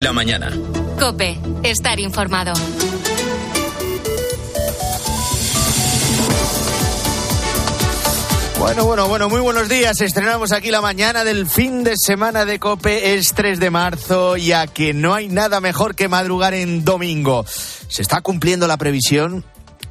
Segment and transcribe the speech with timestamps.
[0.00, 0.48] La mañana.
[1.00, 2.52] Cope, estar informado.
[8.60, 10.00] Bueno, bueno, bueno, muy buenos días.
[10.00, 13.14] Estrenamos aquí la mañana del fin de semana de Cope.
[13.14, 17.44] Es 3 de marzo, ya que no hay nada mejor que madrugar en domingo.
[17.88, 19.44] Se está cumpliendo la previsión.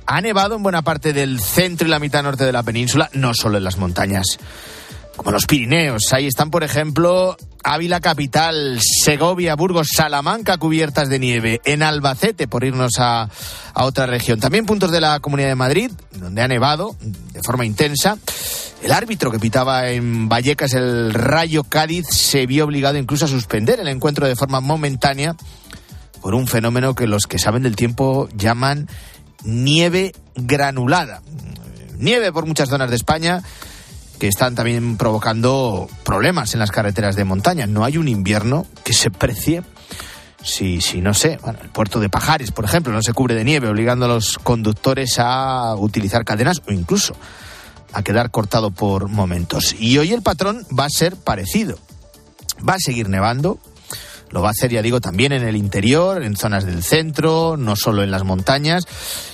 [0.05, 3.33] Ha nevado en buena parte del centro y la mitad norte de la península, no
[3.33, 4.39] solo en las montañas
[5.17, 6.13] como los Pirineos.
[6.13, 7.35] Ahí están, por ejemplo,
[7.69, 13.29] Ávila Capital, Segovia, Burgos, Salamanca cubiertas de nieve, en Albacete, por irnos a,
[13.73, 14.39] a, otra región.
[14.39, 18.17] También puntos de la Comunidad de Madrid, donde ha nevado de forma intensa.
[18.81, 23.81] El árbitro que pitaba en Vallecas el Rayo Cádiz se vio obligado incluso a suspender
[23.81, 25.35] el encuentro de forma momentánea
[26.21, 28.87] por un fenómeno que los que saben del tiempo llaman
[29.43, 31.21] nieve granulada.
[31.97, 33.43] Nieve por muchas zonas de España
[34.19, 37.67] que están también provocando problemas en las carreteras de montaña.
[37.67, 39.63] No hay un invierno que se precie
[40.43, 43.43] si, si no sé, bueno, el puerto de Pajares, por ejemplo, no se cubre de
[43.43, 47.15] nieve, obligando a los conductores a utilizar cadenas o incluso
[47.93, 49.75] a quedar cortado por momentos.
[49.77, 51.77] Y hoy el patrón va a ser parecido.
[52.67, 53.59] Va a seguir nevando,
[54.31, 57.75] lo va a hacer, ya digo, también en el interior, en zonas del centro, no
[57.75, 58.83] solo en las montañas.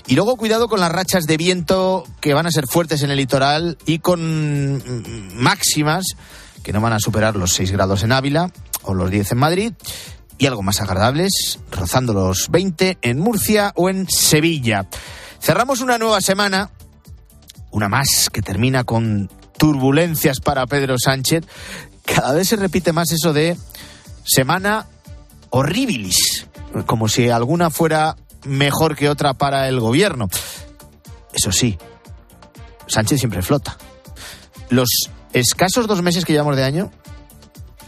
[0.08, 3.18] Y luego cuidado con las rachas de viento que van a ser fuertes en el
[3.18, 4.84] litoral y con
[5.36, 6.06] máximas
[6.64, 8.52] que no van a superar los 6 grados en Ávila
[8.84, 9.74] o los 10 en Madrid
[10.38, 14.88] y algo más agradables, rozando los 20 en Murcia o en Sevilla.
[15.40, 16.72] Cerramos una nueva semana,
[17.72, 21.46] una más que termina con turbulencias para Pedro Sánchez.
[22.06, 23.58] Cada vez se repite más eso de
[24.24, 24.88] semana
[25.50, 26.48] horribilis,
[26.86, 30.30] como si alguna fuera mejor que otra para el gobierno.
[31.34, 31.78] Eso sí,
[32.88, 33.78] Sánchez siempre flota.
[34.70, 34.90] Los
[35.34, 36.92] escasos dos meses que llevamos de año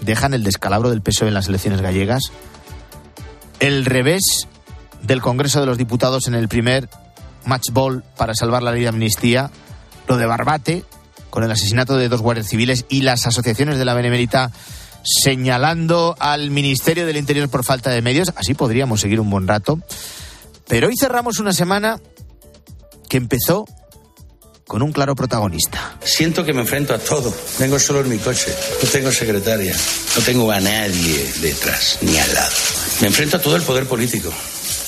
[0.01, 2.31] dejan el descalabro del PSOE en las elecciones gallegas,
[3.59, 4.47] el revés
[5.01, 6.89] del Congreso de los Diputados en el primer
[7.45, 9.51] match ball para salvar la ley de amnistía,
[10.07, 10.83] lo de Barbate,
[11.29, 14.51] con el asesinato de dos guardias civiles y las asociaciones de la Benemérita
[15.05, 18.33] señalando al Ministerio del Interior por falta de medios.
[18.35, 19.79] Así podríamos seguir un buen rato.
[20.67, 21.99] Pero hoy cerramos una semana
[23.07, 23.65] que empezó
[24.67, 25.97] con un claro protagonista.
[26.03, 27.33] Siento que me enfrento a todo.
[27.59, 28.53] Vengo solo en mi coche.
[28.81, 29.75] No tengo secretaria.
[30.15, 32.55] No tengo a nadie detrás ni al lado.
[33.01, 34.33] Me enfrento a todo el poder político.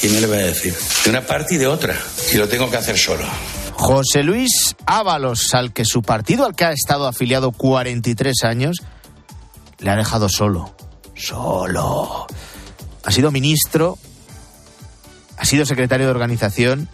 [0.01, 0.75] ¿Quién me le va a decir?
[1.03, 1.95] De una parte y de otra.
[2.33, 3.25] Y lo tengo que hacer solo.
[3.73, 8.77] José Luis Ábalos, al que su partido, al que ha estado afiliado 43 años,
[9.79, 10.73] le ha dejado solo.
[11.15, 12.27] Solo.
[13.03, 13.97] Ha sido ministro,
[15.37, 16.89] ha sido secretario de organización,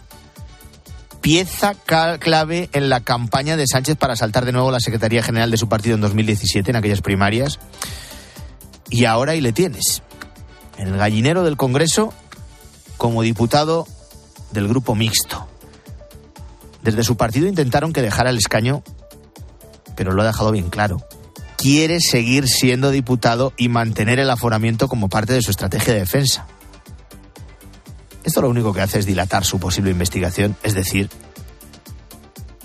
[1.20, 5.56] pieza clave en la campaña de Sánchez para saltar de nuevo la Secretaría General de
[5.56, 7.58] su partido en 2017, en aquellas primarias.
[8.90, 10.02] Y ahora ahí le tienes,
[10.78, 12.12] en el gallinero del Congreso,
[12.96, 13.86] como diputado
[14.52, 15.48] del grupo mixto.
[16.82, 18.82] Desde su partido intentaron que dejara el escaño,
[19.96, 20.98] pero lo ha dejado bien claro
[21.64, 26.46] quiere seguir siendo diputado y mantener el aforamiento como parte de su estrategia de defensa.
[28.22, 31.08] Esto lo único que hace es dilatar su posible investigación, es decir,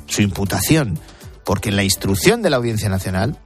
[0.05, 0.99] su imputación,
[1.45, 3.39] porque en la instrucción de la Audiencia Nacional,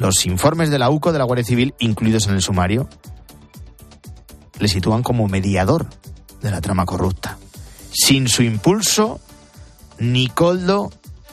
[0.00, 2.88] los informes de la UCO de la Guardia Civil, incluidos en el sumario,
[4.58, 5.86] le sitúan como mediador
[6.40, 7.38] de la trama corrupta.
[7.92, 9.20] Sin su impulso,
[10.00, 10.90] ni Coldo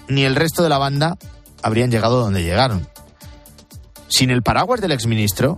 [0.07, 1.17] ni el resto de la banda
[1.63, 2.87] habrían llegado donde llegaron.
[4.09, 5.55] Sin el paraguas del exministro,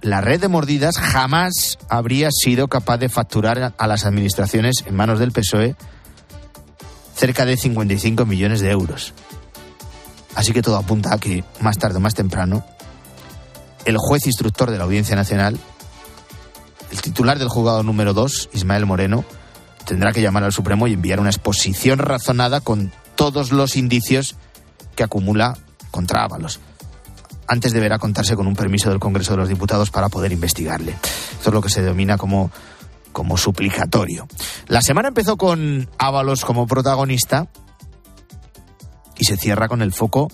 [0.00, 5.18] la red de mordidas jamás habría sido capaz de facturar a las administraciones en manos
[5.18, 5.76] del PSOE
[7.14, 9.12] cerca de 55 millones de euros.
[10.34, 12.64] Así que todo apunta a que, más tarde o más temprano,
[13.84, 15.58] el juez instructor de la Audiencia Nacional,
[16.90, 19.26] el titular del juzgado número 2, Ismael Moreno,
[19.84, 24.36] tendrá que llamar al Supremo y enviar una exposición razonada con todos los indicios
[24.96, 25.58] que acumula
[25.90, 26.60] contra Ábalos
[27.48, 30.92] antes deberá contarse con un permiso del Congreso de los Diputados para poder investigarle.
[30.92, 32.50] Esto es lo que se denomina como,
[33.12, 34.28] como suplicatorio.
[34.68, 37.48] La semana empezó con Ábalos como protagonista
[39.16, 40.28] y se cierra con el foco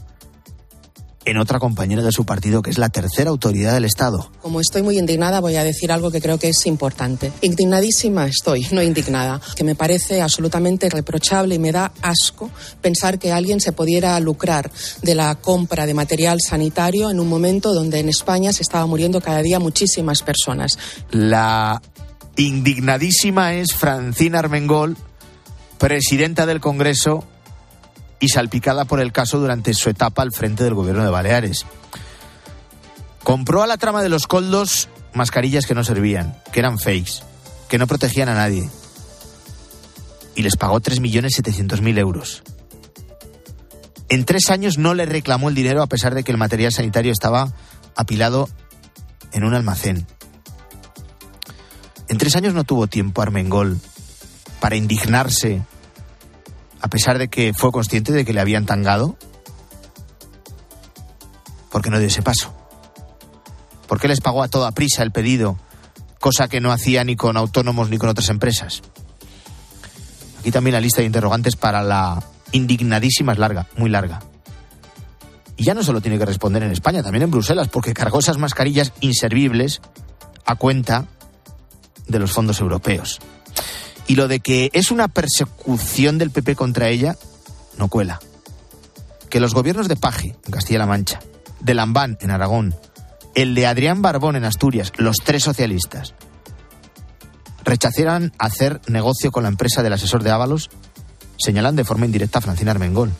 [1.24, 4.30] en otra compañera de su partido, que es la tercera autoridad del Estado.
[4.42, 7.32] Como estoy muy indignada, voy a decir algo que creo que es importante.
[7.40, 12.50] Indignadísima estoy, no indignada, que me parece absolutamente reprochable y me da asco
[12.80, 14.70] pensar que alguien se pudiera lucrar
[15.02, 19.20] de la compra de material sanitario en un momento donde en España se estaba muriendo
[19.20, 20.78] cada día muchísimas personas.
[21.10, 21.80] La
[22.36, 24.96] indignadísima es Francina Armengol,
[25.78, 27.24] presidenta del Congreso
[28.24, 31.66] y salpicada por el caso durante su etapa al frente del gobierno de Baleares.
[33.22, 37.22] Compró a la trama de los coldos mascarillas que no servían, que eran fakes,
[37.68, 38.70] que no protegían a nadie.
[40.34, 42.42] Y les pagó 3.700.000 euros.
[44.08, 47.12] En tres años no le reclamó el dinero a pesar de que el material sanitario
[47.12, 47.52] estaba
[47.94, 48.48] apilado
[49.32, 50.06] en un almacén.
[52.08, 53.78] En tres años no tuvo tiempo Armengol
[54.60, 55.62] para indignarse,
[56.84, 59.16] a pesar de que fue consciente de que le habían tangado.
[61.72, 62.54] ¿Por qué no dio ese paso?
[63.88, 65.58] ¿Por qué les pagó a toda prisa el pedido,
[66.20, 68.82] cosa que no hacía ni con autónomos ni con otras empresas?
[70.40, 72.22] Aquí también la lista de interrogantes para la
[72.52, 74.20] indignadísima es larga, muy larga.
[75.56, 78.36] Y ya no solo tiene que responder en España, también en Bruselas, porque cargó esas
[78.36, 79.80] mascarillas inservibles
[80.44, 81.06] a cuenta
[82.06, 83.20] de los fondos europeos.
[84.06, 87.16] Y lo de que es una persecución del PP contra ella,
[87.78, 88.20] no cuela.
[89.30, 91.20] Que los gobiernos de Paje, en Castilla-La Mancha,
[91.60, 92.74] de Lambán, en Aragón,
[93.34, 96.14] el de Adrián Barbón, en Asturias, los tres socialistas,
[97.64, 100.70] rechazaran hacer negocio con la empresa del asesor de Ábalos,
[101.38, 103.12] señalan de forma indirecta a Francina Armengol.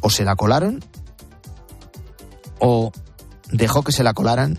[0.00, 0.84] O se la colaron,
[2.58, 2.92] o
[3.50, 4.58] dejó que se la colaran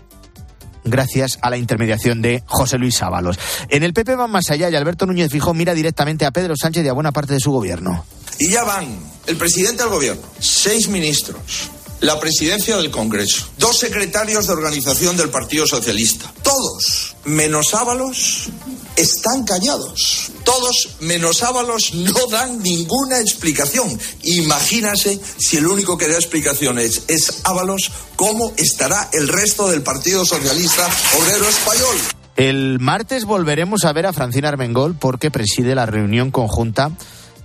[0.84, 3.38] gracias a la intermediación de José Luis Ábalos.
[3.68, 6.84] En el PP van más allá y Alberto Núñez Fijó mira directamente a Pedro Sánchez
[6.84, 8.04] y a buena parte de su gobierno.
[8.38, 8.86] Y ya van
[9.26, 15.30] el presidente del gobierno, seis ministros, la presidencia del Congreso, dos secretarios de organización del
[15.30, 16.32] Partido Socialista.
[16.42, 18.48] Todos, menos Ábalos,
[18.96, 20.30] están callados.
[20.44, 23.98] Todos, menos Ábalos, no dan ninguna explicación.
[24.22, 30.24] Imagínase si el único que da explicaciones es Ábalos, ¿cómo estará el resto del Partido
[30.24, 30.88] Socialista
[31.18, 31.96] Obrero Español?
[32.36, 36.90] El martes volveremos a ver a Francina Armengol porque preside la reunión conjunta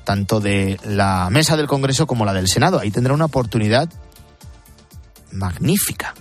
[0.03, 2.79] tanto de la mesa del Congreso como la del Senado.
[2.79, 3.89] Ahí tendrá una oportunidad
[5.31, 6.13] magnífica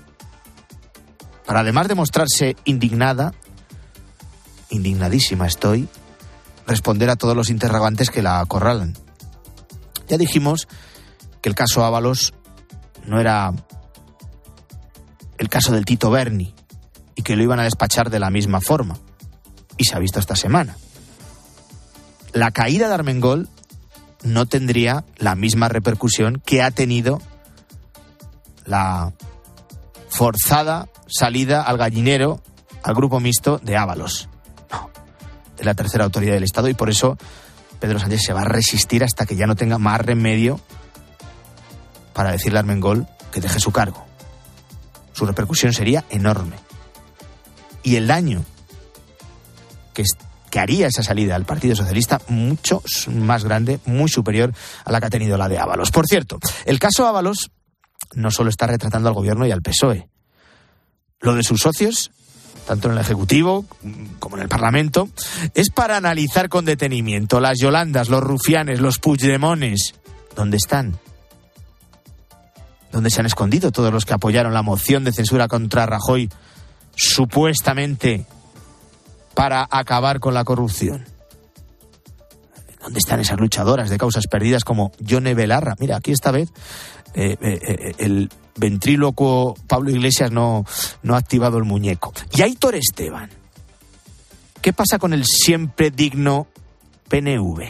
[1.48, 3.32] para además de mostrarse indignada,
[4.68, 5.88] indignadísima estoy,
[6.66, 8.98] responder a todos los interrogantes que la acorralan.
[10.08, 10.68] Ya dijimos
[11.40, 12.34] que el caso Ábalos
[13.06, 13.54] no era
[15.38, 16.54] el caso del Tito Berni
[17.14, 18.98] y que lo iban a despachar de la misma forma.
[19.78, 20.76] Y se ha visto esta semana.
[22.34, 23.48] La caída de Armengol
[24.22, 27.22] no tendría la misma repercusión que ha tenido
[28.68, 29.12] la
[30.08, 32.40] forzada salida al gallinero,
[32.82, 34.28] al grupo mixto de Ábalos.
[35.56, 37.16] De la tercera autoridad del Estado y por eso
[37.80, 40.60] Pedro Sánchez se va a resistir hasta que ya no tenga más remedio
[42.12, 44.04] para decirle a Armengol que deje su cargo.
[45.12, 46.56] Su repercusión sería enorme.
[47.82, 48.44] Y el daño
[49.94, 50.04] que,
[50.50, 54.52] que haría esa salida al Partido Socialista mucho más grande, muy superior
[54.84, 55.90] a la que ha tenido la de Ábalos.
[55.90, 57.50] Por cierto, el caso Ábalos
[58.14, 60.08] no solo está retratando al gobierno y al PSOE.
[61.20, 62.10] Lo de sus socios,
[62.66, 63.64] tanto en el Ejecutivo
[64.18, 65.08] como en el Parlamento,
[65.54, 69.94] es para analizar con detenimiento las Yolandas, los rufianes, los Puigdemones.
[70.36, 70.98] ¿Dónde están?
[72.92, 76.30] ¿Dónde se han escondido todos los que apoyaron la moción de censura contra Rajoy,
[76.94, 78.26] supuestamente
[79.34, 81.17] para acabar con la corrupción?
[82.88, 85.74] ¿Dónde están esas luchadoras de causas perdidas como Yone Belarra?
[85.78, 86.48] Mira, aquí esta vez
[87.12, 90.64] eh, eh, eh, el ventrílocuo Pablo Iglesias no,
[91.02, 92.14] no ha activado el muñeco.
[92.32, 93.28] Y Aitor Esteban.
[94.62, 96.46] ¿Qué pasa con el siempre digno
[97.10, 97.62] PNV?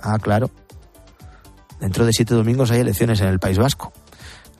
[0.00, 0.48] Ah, claro.
[1.80, 3.92] Dentro de siete domingos hay elecciones en el País Vasco.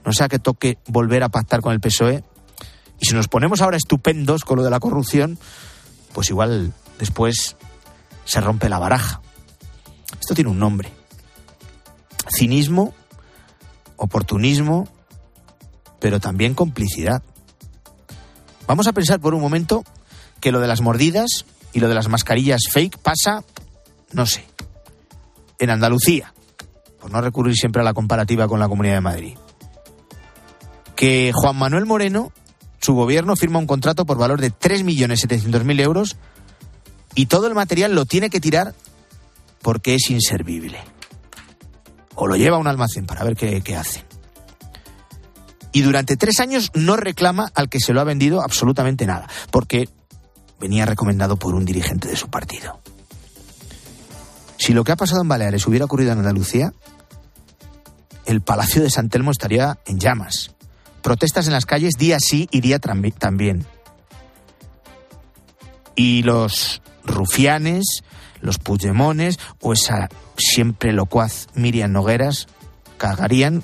[0.03, 2.25] No sea que toque volver a pactar con el PSOE.
[2.99, 5.39] Y si nos ponemos ahora estupendos con lo de la corrupción,
[6.11, 7.55] pues igual después
[8.25, 9.21] se rompe la baraja.
[10.19, 10.91] Esto tiene un nombre
[12.29, 12.93] cinismo,
[13.97, 14.87] oportunismo,
[15.99, 17.21] pero también complicidad.
[18.67, 19.83] Vamos a pensar por un momento
[20.39, 23.43] que lo de las mordidas y lo de las mascarillas fake pasa,
[24.11, 24.45] no sé,
[25.59, 26.33] en Andalucía,
[26.99, 29.37] por no recurrir siempre a la comparativa con la Comunidad de Madrid.
[30.95, 32.31] Que Juan Manuel Moreno,
[32.79, 36.17] su gobierno, firma un contrato por valor de 3.700.000 euros
[37.15, 38.73] y todo el material lo tiene que tirar
[39.61, 40.79] porque es inservible
[42.15, 44.03] o lo lleva a un almacén para ver qué, qué hacen.
[45.71, 49.89] Y durante tres años no reclama al que se lo ha vendido absolutamente nada, porque
[50.59, 52.79] venía recomendado por un dirigente de su partido.
[54.57, 56.73] Si lo que ha pasado en Baleares hubiera ocurrido en Andalucía,
[58.25, 60.51] el Palacio de San Telmo estaría en llamas.
[61.01, 63.65] Protestas en las calles día sí y día también.
[65.95, 68.03] Y los rufianes,
[68.41, 72.47] los Puigdemones o esa siempre locuaz Miriam Nogueras
[72.97, 73.63] cagarían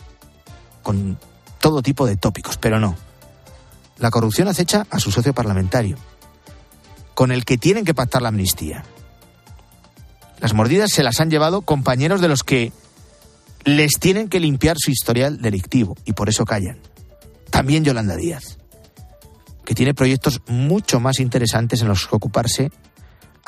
[0.84, 1.20] con
[1.60, 2.96] todo tipo de tópicos, pero no.
[3.98, 5.98] la corrupción acecha a su socio parlamentario,
[7.14, 8.84] con el que tienen que pactar la amnistía.
[10.40, 12.72] Las mordidas se las han llevado compañeros de los que
[13.66, 16.80] les tienen que limpiar su historial delictivo y por eso callan.
[17.50, 18.58] También Yolanda Díaz,
[19.66, 22.72] que tiene proyectos mucho más interesantes en los que ocuparse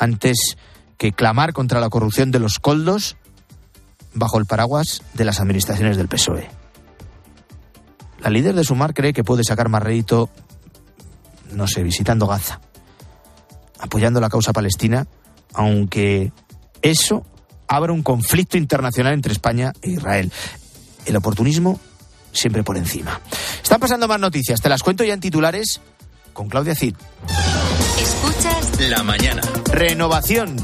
[0.02, 0.56] antes
[0.98, 3.16] que clamar contra la corrupción de los coldos
[4.14, 6.50] bajo el paraguas de las administraciones del PSOE.
[8.20, 10.28] La líder de Sumar cree que puede sacar más rédito,
[11.52, 12.60] no sé, visitando Gaza,
[13.78, 15.06] apoyando la causa palestina,
[15.54, 16.32] aunque
[16.82, 17.24] eso
[17.68, 20.32] abra un conflicto internacional entre España e Israel.
[21.06, 21.80] El oportunismo
[22.32, 23.20] siempre por encima.
[23.62, 25.80] Están pasando más noticias, te las cuento ya en titulares
[26.32, 26.96] con Claudia Cid.
[27.98, 29.42] Escuchas La mañana.
[29.72, 30.56] Renovación.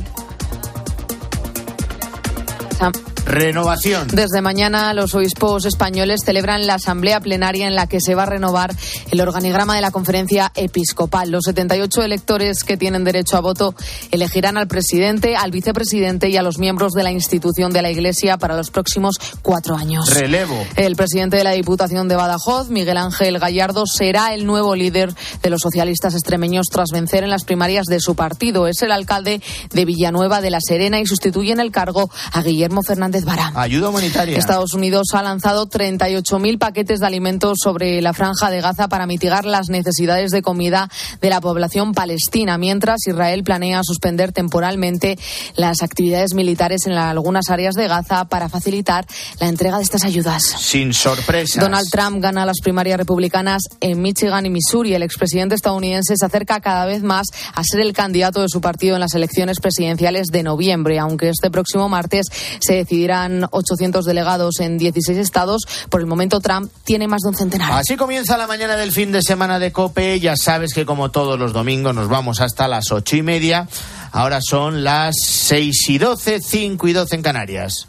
[3.25, 4.09] Renovación.
[4.09, 8.27] Desde mañana los obispos españoles celebran la asamblea plenaria en la que se va a
[8.27, 8.75] renovar
[9.11, 11.31] el organigrama de la conferencia episcopal.
[11.31, 13.75] Los 78 electores que tienen derecho a voto
[14.11, 18.39] elegirán al presidente, al vicepresidente y a los miembros de la institución de la Iglesia
[18.39, 20.15] para los próximos cuatro años.
[20.15, 20.57] Relevo.
[20.77, 25.51] El presidente de la Diputación de Badajoz, Miguel Ángel Gallardo, será el nuevo líder de
[25.51, 28.67] los socialistas extremeños tras vencer en las primarias de su partido.
[28.67, 32.83] Es el alcalde de Villanueva de la Serena y sustituye en el cargo a Guillermo
[32.83, 33.53] Fernández Vara.
[33.55, 34.37] Ayuda humanitaria.
[34.39, 39.45] Estados Unidos ha lanzado 38.000 paquetes de alimentos sobre la franja de Gaza para mitigar
[39.45, 45.19] las necesidades de comida de la población palestina, mientras Israel planea suspender temporalmente
[45.57, 49.07] las actividades militares en algunas áreas de Gaza para facilitar
[49.41, 50.43] la entrega de estas ayudas.
[50.43, 51.63] Sin sorpresas.
[51.63, 54.95] Donald Trump gana las primarias republicanas en Michigan y Missouri.
[54.95, 58.95] El expresidente estadounidense se acerca cada vez más a ser el candidato de su partido
[58.95, 62.27] en las elecciones presidenciales de noviembre, aunque este próximo martes
[62.61, 65.63] se decidirán 800 delegados en 16 estados.
[65.89, 67.73] Por el momento Trump tiene más de un centenar.
[67.73, 70.19] Así comienza la mañana del fin de semana de Cope.
[70.19, 73.69] Ya sabes que como todos los domingos nos vamos hasta las ocho y media.
[74.11, 77.89] Ahora son las seis y doce, cinco y doce en Canarias.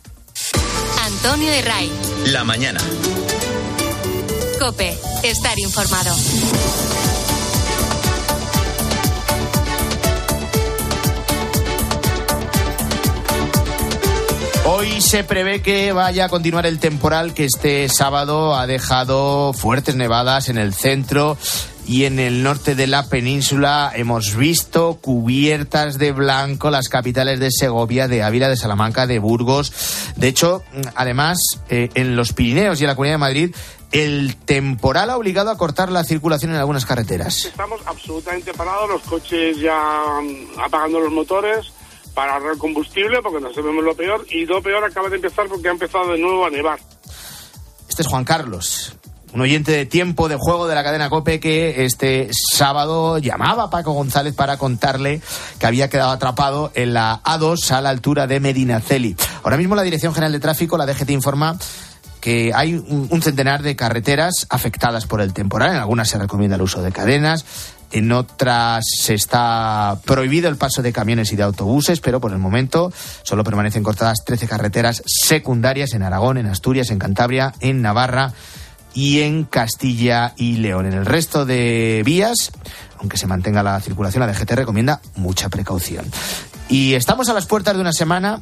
[1.06, 1.92] Antonio de Ray.
[2.28, 2.80] La mañana.
[4.60, 4.96] Cope.
[5.24, 6.14] Estar informado.
[14.72, 19.96] Hoy se prevé que vaya a continuar el temporal que este sábado ha dejado fuertes
[19.96, 21.40] nevadas en el centro
[21.88, 23.92] y en el norte de la península.
[23.96, 29.74] Hemos visto cubiertas de blanco las capitales de Segovia, de Ávila, de Salamanca, de Burgos.
[30.16, 30.62] De hecho,
[30.94, 33.56] además, eh, en los Pirineos y en la Comunidad de Madrid,
[33.92, 37.46] el temporal ha obligado a cortar la circulación en algunas carreteras.
[37.46, 41.74] Estamos absolutamente parados, los coches ya mm, apagando los motores
[42.14, 45.68] para ahorrar combustible porque no sabemos lo peor y lo peor acaba de empezar porque
[45.68, 46.80] ha empezado de nuevo a nevar.
[47.88, 48.96] Este es Juan Carlos,
[49.34, 53.70] un oyente de tiempo de juego de la cadena Cope que este sábado llamaba a
[53.70, 55.22] Paco González para contarle
[55.60, 59.16] que había quedado atrapado en la A2 a la altura de Medinaceli.
[59.44, 61.58] Ahora mismo la Dirección General de Tráfico, la DGT, informa
[62.22, 65.72] que hay un, centenar de carreteras afectadas por el temporal.
[65.72, 67.46] En algunas se recomienda el uso de cadenas,
[67.92, 72.92] en otras está prohibido el paso de camiones y de autobuses, pero por el momento
[73.24, 78.34] solo permanecen cortadas 13 carreteras secundarias en Aragón, en Asturias, en Cantabria, en Navarra
[78.94, 80.86] y en Castilla y León.
[80.86, 82.52] En el resto de vías,
[83.00, 86.06] aunque se mantenga la circulación, la DGT recomienda mucha precaución.
[86.70, 88.42] Y estamos a las puertas de una semana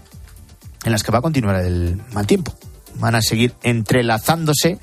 [0.84, 2.54] en las que va a continuar el mal tiempo.
[2.96, 4.80] Van a seguir entrelazándose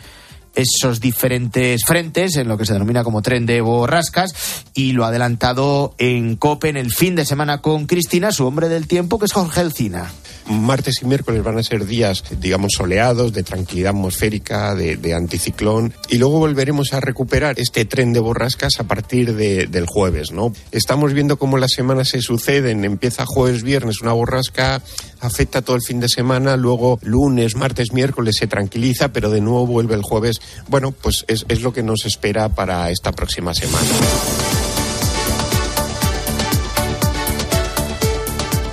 [0.54, 5.08] esos diferentes frentes en lo que se denomina como tren de borrascas y lo ha
[5.08, 9.26] adelantado en COPE en el fin de semana con Cristina, su hombre del tiempo, que
[9.26, 10.11] es Jorge Elcina.
[10.46, 15.94] Martes y miércoles van a ser días, digamos, soleados, de tranquilidad atmosférica, de, de anticiclón,
[16.11, 20.52] y luego volveremos a recuperar este tren de borrascas a partir de, del jueves, ¿no?
[20.70, 24.82] Estamos viendo cómo las semanas se suceden, empieza jueves, viernes una borrasca,
[25.20, 29.66] afecta todo el fin de semana, luego lunes, martes, miércoles se tranquiliza, pero de nuevo
[29.66, 30.40] vuelve el jueves.
[30.68, 33.86] Bueno, pues es, es lo que nos espera para esta próxima semana.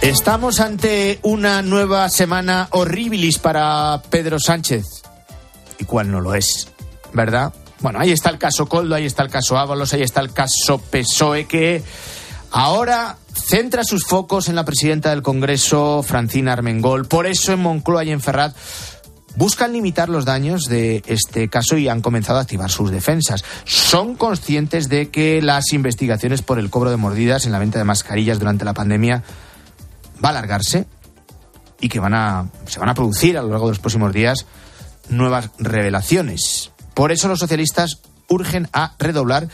[0.02, 5.04] Estamos ante una nueva semana horribilis para Pedro Sánchez.
[5.78, 6.70] ¿Y cuál no lo es?
[7.14, 7.54] ¿Verdad?
[7.82, 10.80] Bueno, ahí está el caso Coldo, ahí está el caso Ábalos, ahí está el caso
[10.80, 11.84] PSOE que
[12.52, 17.08] ahora centra sus focos en la presidenta del Congreso, Francina Armengol.
[17.08, 18.56] Por eso en Moncloa y en Ferrat
[19.36, 23.44] buscan limitar los daños de este caso y han comenzado a activar sus defensas.
[23.66, 27.86] Son conscientes de que las investigaciones por el cobro de mordidas en la venta de
[27.86, 29.24] mascarillas durante la pandemia
[30.24, 30.86] va a alargarse
[31.80, 34.46] y que van a, se van a producir a lo largo de los próximos días
[35.10, 36.72] nuevas revelaciones.
[36.94, 39.48] Por eso los socialistas urgen a redoblar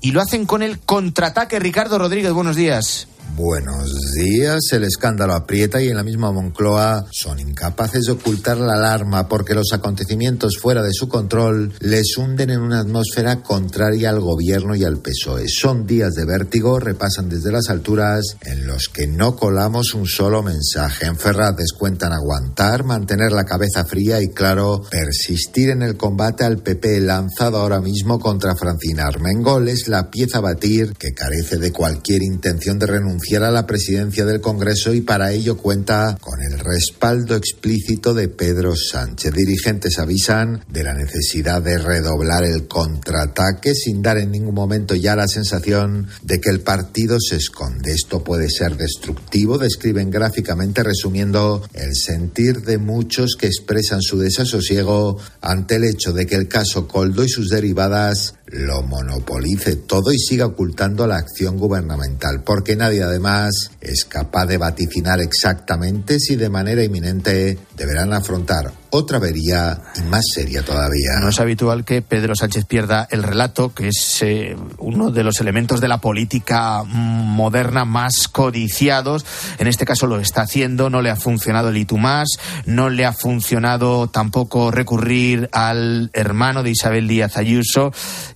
[0.00, 1.58] y lo hacen con el contraataque.
[1.58, 3.08] Ricardo Rodríguez, buenos días.
[3.34, 4.60] Buenos días.
[4.72, 9.54] El escándalo aprieta y en la misma Moncloa son incapaces de ocultar la alarma porque
[9.54, 14.84] los acontecimientos fuera de su control les hunden en una atmósfera contraria al gobierno y
[14.84, 15.46] al PSOE.
[15.48, 20.42] Son días de vértigo, repasan desde las alturas en los que no colamos un solo
[20.42, 21.06] mensaje.
[21.06, 26.58] En Ferraz cuentan aguantar, mantener la cabeza fría y claro, persistir en el combate al
[26.58, 31.72] PP lanzado ahora mismo contra Francina Armengol es la pieza a batir que carece de
[31.72, 36.58] cualquier intención de renunciar a la presidencia del Congreso y para ello cuenta con el
[36.58, 39.32] respaldo explícito de Pedro Sánchez.
[39.32, 45.14] Dirigentes avisan de la necesidad de redoblar el contraataque sin dar en ningún momento ya
[45.14, 47.92] la sensación de que el partido se esconde.
[47.92, 55.16] Esto puede ser destructivo, describen gráficamente resumiendo el sentir de muchos que expresan su desasosiego
[55.40, 60.18] ante el hecho de que el caso Coldo y sus derivadas lo monopolice todo y
[60.18, 66.50] siga ocultando la acción gubernamental, porque nadie además es capaz de vaticinar exactamente si de
[66.50, 71.18] manera inminente deberán afrontar otra avería y más seria todavía.
[71.18, 75.40] No es habitual que Pedro Sánchez pierda el relato, que es eh, uno de los
[75.40, 79.24] elementos de la política moderna más codiciados.
[79.58, 82.28] En este caso lo está haciendo, no le ha funcionado el Itumás,
[82.66, 87.92] no le ha funcionado tampoco recurrir al hermano de Isabel Díaz Ayuso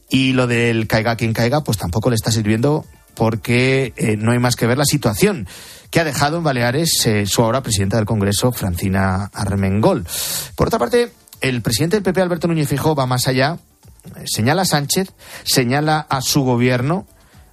[0.08, 4.38] y lo del caiga quien caiga, pues tampoco le está sirviendo porque eh, no hay
[4.38, 5.46] más que ver la situación
[5.90, 10.06] que ha dejado en Baleares eh, su ahora presidenta del Congreso, Francina Armengol.
[10.54, 13.58] Por otra parte, el presidente del PP, Alberto Núñez Fijó, va más allá,
[14.04, 15.08] eh, señala a Sánchez,
[15.44, 17.06] señala a su gobierno,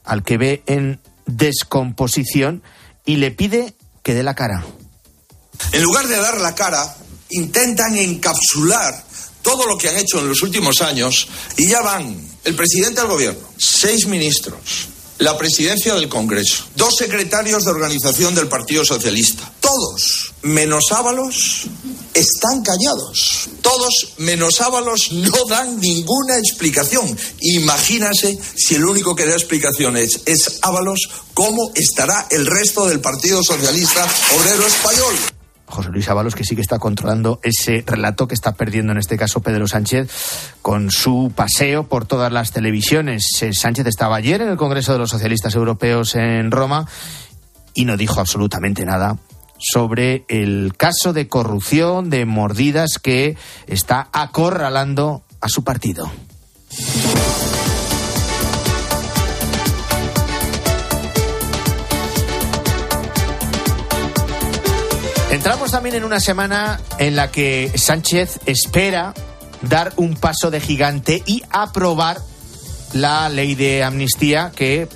[0.04, 2.64] al que ve en descomposición,
[3.06, 4.64] y le pide que dé la cara.
[5.72, 6.96] En lugar de dar la cara,
[7.30, 8.94] intentan encapsular
[9.42, 13.10] todo lo que han hecho en los últimos años y ya van el presidente del
[13.10, 14.88] gobierno, seis ministros,
[15.24, 19.50] la presidencia del Congreso, dos secretarios de organización del Partido Socialista.
[19.62, 21.64] Todos, menos Ábalos,
[22.14, 23.48] están callados.
[23.62, 27.18] Todos, menos Ábalos, no dan ninguna explicación.
[27.40, 33.42] Imagínase si el único que da explicaciones es Ábalos, cómo estará el resto del Partido
[33.44, 34.06] Socialista
[34.38, 35.16] Obrero Español.
[35.74, 39.18] José Luis Ábalos, que sí que está controlando ese relato que está perdiendo en este
[39.18, 43.26] caso Pedro Sánchez con su paseo por todas las televisiones.
[43.42, 46.88] Eh, Sánchez estaba ayer en el Congreso de los Socialistas Europeos en Roma
[47.74, 49.18] y no dijo absolutamente nada
[49.58, 56.12] sobre el caso de corrupción, de mordidas que está acorralando a su partido.
[65.74, 69.16] También en una semana en la que Sánchez espera
[69.64, 72.20] dar un paso de gigante y aprobar
[72.94, 74.88] la ley de amnistía que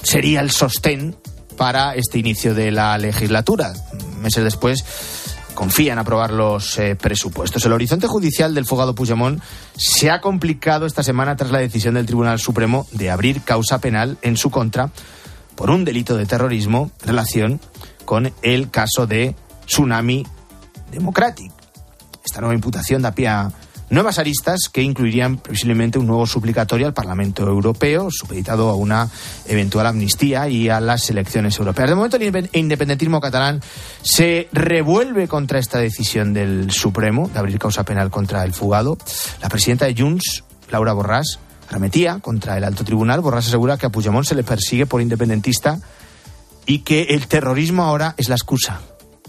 [0.00, 1.16] sería el sostén
[1.56, 3.72] para este inicio de la legislatura.
[4.20, 4.84] Meses después
[5.54, 7.64] confía en aprobar los eh, presupuestos.
[7.64, 9.42] El horizonte judicial del fugado Puigdemont
[9.76, 14.16] se ha complicado esta semana tras la decisión del Tribunal Supremo de abrir causa penal
[14.22, 14.90] en su contra
[15.56, 17.60] por un delito de terrorismo en relación
[18.04, 19.34] con el caso de
[19.66, 20.26] Tsunami
[20.90, 21.52] Democratic.
[22.24, 23.50] Esta nueva imputación da pie a
[23.92, 29.08] nuevas aristas que incluirían previsiblemente un nuevo suplicatorio al Parlamento Europeo, supeditado a una
[29.46, 31.90] eventual amnistía y a las elecciones europeas.
[31.90, 33.60] De momento, el independentismo catalán
[34.02, 38.96] se revuelve contra esta decisión del Supremo de abrir causa penal contra el fugado.
[39.42, 43.20] La presidenta de Junts, Laura Borràs, arremetía contra el alto tribunal.
[43.20, 45.78] Borràs asegura que a Puigdemont se le persigue por independentista
[46.64, 48.80] y que el terrorismo ahora es la excusa.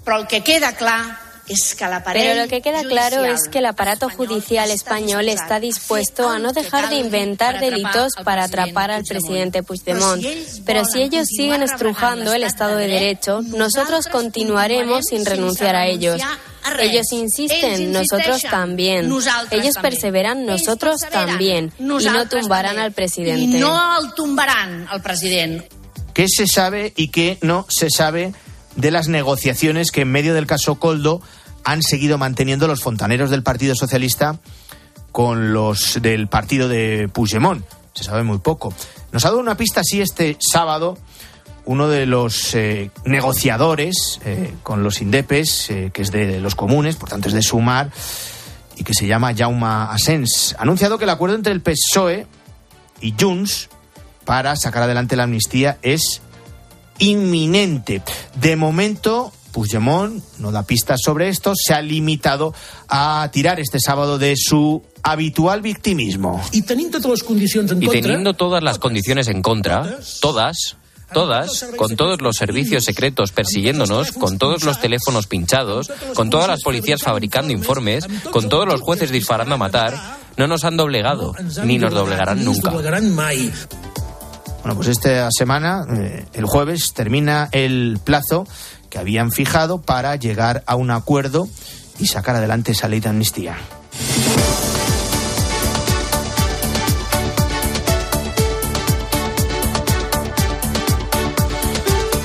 [0.03, 1.15] Pero lo que queda claro
[1.47, 6.29] es que Pero lo que queda claro es que el aparato judicial español está dispuesto
[6.29, 10.23] a no dejar de inventar delitos para atrapar al presidente Puigdemont.
[10.65, 16.21] Pero si ellos siguen estrujando el Estado de Derecho, nosotros continuaremos sin renunciar a ellos.
[16.79, 19.11] Ellos insisten, nosotros también.
[19.51, 21.73] Ellos perseveran, nosotros también.
[21.77, 23.57] Y no tumbarán al presidente.
[23.57, 25.67] Y no tumbarán al presidente.
[26.13, 28.33] ¿Qué se sabe y qué no se sabe
[28.75, 31.21] de las negociaciones que en medio del caso Coldo
[31.63, 34.39] han seguido manteniendo los fontaneros del Partido Socialista
[35.11, 37.63] con los del partido de Puigdemont.
[37.93, 38.73] Se sabe muy poco.
[39.11, 40.97] Nos ha dado una pista así este sábado
[41.65, 46.95] uno de los eh, negociadores eh, con los indepes, eh, que es de los comunes,
[46.95, 47.91] por tanto es de Sumar,
[48.75, 50.55] y que se llama Jaume Asens.
[50.57, 52.27] Ha anunciado que el acuerdo entre el PSOE
[53.01, 53.69] y Junts
[54.25, 56.21] para sacar adelante la amnistía es
[56.99, 58.01] inminente.
[58.39, 62.53] De momento, Puigdemont no da pistas sobre esto, se ha limitado
[62.89, 66.41] a tirar este sábado de su habitual victimismo.
[66.51, 70.77] Y teniendo todas las condiciones en Y contra, teniendo todas las condiciones en contra, todas,
[71.13, 76.63] todas, con todos los servicios secretos persiguiéndonos, con todos los teléfonos pinchados, con todas las
[76.63, 81.77] policías fabricando informes, con todos los jueces disparando a matar, no nos han doblegado, ni
[81.77, 82.71] nos doblegarán nunca.
[84.63, 88.47] Bueno, pues esta semana, eh, el jueves, termina el plazo
[88.89, 91.49] que habían fijado para llegar a un acuerdo
[91.99, 93.57] y sacar adelante esa ley de amnistía.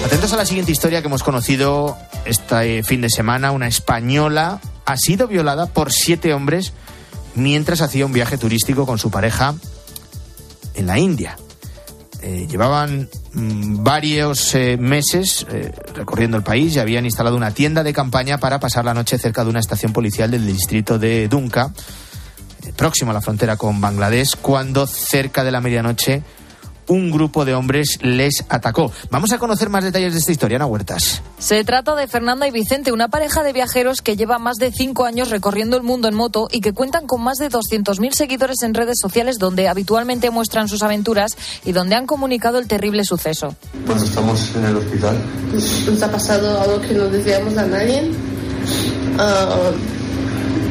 [0.06, 3.50] Atentos a la siguiente historia que hemos conocido este fin de semana.
[3.50, 6.72] Una española ha sido violada por siete hombres
[7.34, 9.56] mientras hacía un viaje turístico con su pareja
[10.74, 11.36] en la India.
[12.20, 17.84] Eh, llevaban mm, varios eh, meses eh, recorriendo el país y habían instalado una tienda
[17.84, 21.72] de campaña para pasar la noche cerca de una estación policial del distrito de Dunca,
[22.66, 26.24] eh, próximo a la frontera con Bangladesh, cuando cerca de la medianoche
[26.88, 28.90] un grupo de hombres les atacó.
[29.10, 31.22] Vamos a conocer más detalles de esta historia, Ana Huertas.
[31.38, 35.04] Se trata de Fernanda y Vicente, una pareja de viajeros que lleva más de cinco
[35.04, 38.74] años recorriendo el mundo en moto y que cuentan con más de 200.000 seguidores en
[38.74, 43.54] redes sociales donde habitualmente muestran sus aventuras y donde han comunicado el terrible suceso.
[43.86, 45.16] Cuando estamos en el hospital,
[45.50, 48.10] Pues nos ha pasado algo que no decíamos a nadie.
[49.18, 49.70] Ah,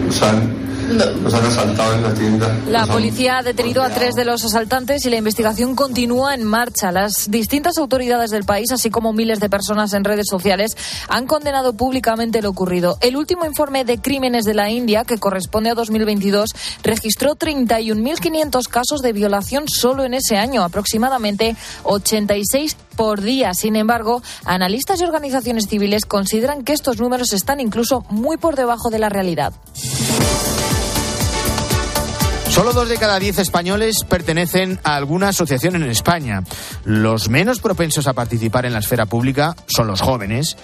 [0.06, 2.58] nos han, nos han asaltado en la tienda.
[2.68, 6.44] La Nos policía ha detenido a tres de los asaltantes y la investigación continúa en
[6.44, 6.92] marcha.
[6.92, 10.78] Las distintas autoridades del país, así como miles de personas en redes sociales,
[11.10, 12.98] han condenado públicamente lo ocurrido.
[13.02, 16.52] El último informe de crímenes de la India, que corresponde a 2022,
[16.84, 23.54] registró 31.500 casos de violación solo en ese año, aproximadamente 86 por día.
[23.54, 28.90] Sin embargo, analistas y organizaciones civiles consideran que estos números están incluso muy por debajo
[28.90, 29.54] de la realidad.
[32.58, 36.44] Solo dos de cada diez españoles pertenecen a alguna asociación en España.
[36.86, 40.58] Los menos propensos a participar en la esfera pública son los jóvenes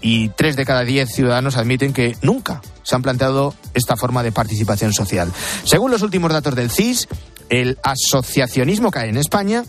[0.00, 4.30] y tres de cada diez ciudadanos admiten que nunca se han planteado esta forma de
[4.30, 5.32] participación social.
[5.64, 7.08] Según los últimos datos del CIS,
[7.48, 9.64] el asociacionismo cae en España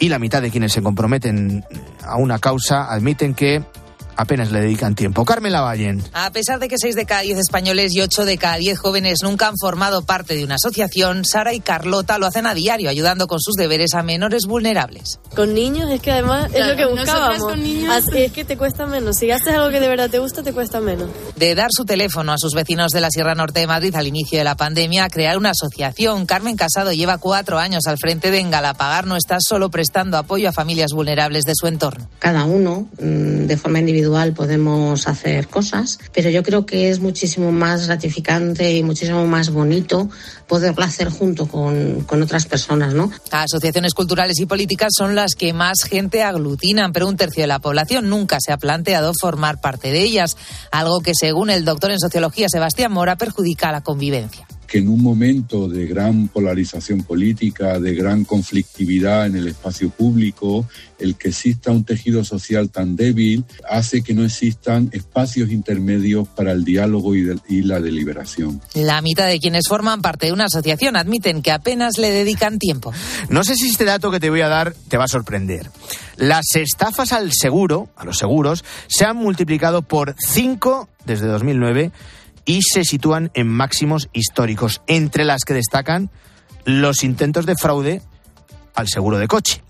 [0.00, 1.66] y la mitad de quienes se comprometen
[2.02, 3.62] a una causa admiten que
[4.16, 5.24] apenas le dedican tiempo.
[5.24, 6.02] Carmen Lavallen.
[6.12, 9.18] A pesar de que 6 de cada 10 españoles y 8 de cada 10 jóvenes
[9.22, 13.26] nunca han formado parte de una asociación, Sara y Carlota lo hacen a diario, ayudando
[13.26, 15.18] con sus deberes a menores vulnerables.
[15.34, 17.38] Con niños es que además es lo que buscábamos.
[17.42, 19.16] con niños- Así es que te cuesta menos.
[19.16, 21.08] Si haces algo que de verdad te gusta, te cuesta menos.
[21.36, 24.38] De dar su teléfono a sus vecinos de la Sierra Norte de Madrid al inicio
[24.38, 26.26] de la pandemia a crear una asociación.
[26.26, 30.52] Carmen Casado lleva cuatro años al frente de Engalapagar, no está solo prestando apoyo a
[30.52, 32.08] familias vulnerables de su entorno.
[32.18, 37.52] cada uno mm, de forma individual podemos hacer cosas, pero yo creo que es muchísimo
[37.52, 40.08] más gratificante y muchísimo más bonito
[40.46, 43.10] poderlo hacer junto con, con otras personas, ¿no?
[43.30, 47.58] Asociaciones culturales y políticas son las que más gente aglutinan, pero un tercio de la
[47.58, 50.36] población nunca se ha planteado formar parte de ellas,
[50.70, 54.46] algo que según el doctor en sociología Sebastián Mora perjudica a la convivencia.
[54.66, 60.66] Que en un momento de gran polarización política, de gran conflictividad en el espacio público,
[60.98, 66.52] el que exista un tejido social tan débil hace que no existan espacios intermedios para
[66.52, 68.60] el diálogo y, de- y la deliberación.
[68.74, 72.92] La mitad de quienes forman parte de una asociación admiten que apenas le dedican tiempo.
[73.28, 75.70] No sé si este dato que te voy a dar te va a sorprender.
[76.16, 81.92] Las estafas al seguro, a los seguros, se han multiplicado por 5 desde 2009
[82.46, 86.10] y se sitúan en máximos históricos, entre las que destacan
[86.64, 88.00] los intentos de fraude
[88.74, 89.62] al seguro de coche.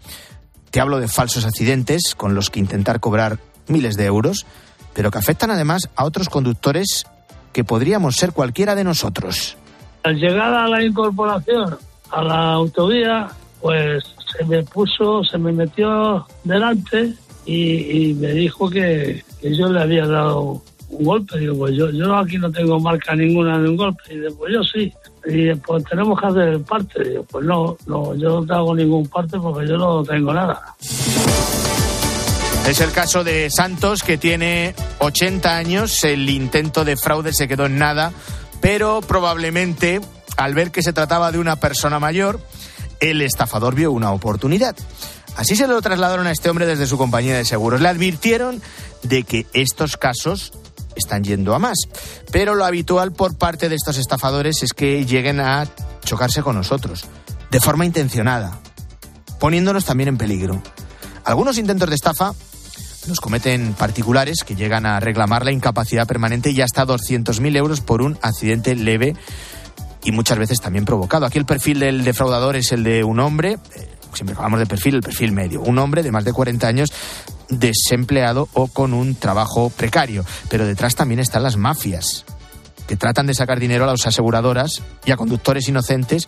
[0.71, 4.47] Te hablo de falsos accidentes con los que intentar cobrar miles de euros,
[4.93, 7.07] pero que afectan además a otros conductores
[7.53, 9.57] que podríamos ser cualquiera de nosotros.
[10.03, 11.79] Al llegar a la incorporación
[12.11, 13.29] a la autovía,
[13.61, 14.05] pues
[14.37, 17.15] se me puso, se me metió delante
[17.47, 20.63] y, y me dijo que, que yo le había dado
[20.99, 21.39] un golpe.
[21.39, 24.03] Digo, pues yo, yo aquí no tengo marca ninguna de un golpe.
[24.11, 24.93] Y dice, pues yo sí.
[25.27, 27.05] Y pues tenemos que hacer el parte.
[27.05, 30.77] Digo, pues no, no, yo no te hago ningún parte porque yo no tengo nada.
[32.67, 36.03] Es el caso de Santos, que tiene 80 años.
[36.03, 38.13] El intento de fraude se quedó en nada,
[38.61, 40.01] pero probablemente,
[40.37, 42.41] al ver que se trataba de una persona mayor,
[42.99, 44.75] el estafador vio una oportunidad.
[45.37, 47.81] Así se lo trasladaron a este hombre desde su compañía de seguros.
[47.81, 48.61] Le advirtieron
[49.03, 50.53] de que estos casos
[50.97, 51.77] están yendo a más.
[52.33, 55.67] Pero lo habitual por parte de estos estafadores es que lleguen a
[56.05, 57.05] chocarse con nosotros,
[57.51, 58.59] de forma intencionada,
[59.39, 60.63] poniéndonos también en peligro.
[61.25, 62.33] Algunos intentos de estafa
[63.09, 68.03] los cometen particulares que llegan a reclamar la incapacidad permanente y hasta 200.000 euros por
[68.03, 69.15] un accidente leve
[70.03, 71.27] y muchas veces también provocado.
[71.27, 73.59] Aquí el perfil del defraudador es el de un hombre,
[74.17, 76.93] siempre hablamos de perfil, el perfil medio, un hombre de más de 40 años
[77.49, 80.25] desempleado o con un trabajo precario.
[80.49, 82.25] Pero detrás también están las mafias,
[82.87, 86.27] que tratan de sacar dinero a las aseguradoras y a conductores inocentes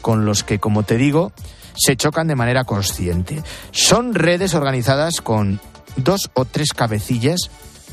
[0.00, 1.32] con los que, como te digo,
[1.74, 3.42] se chocan de manera consciente.
[3.70, 5.60] Son redes organizadas con
[5.96, 7.50] dos o tres cabecillas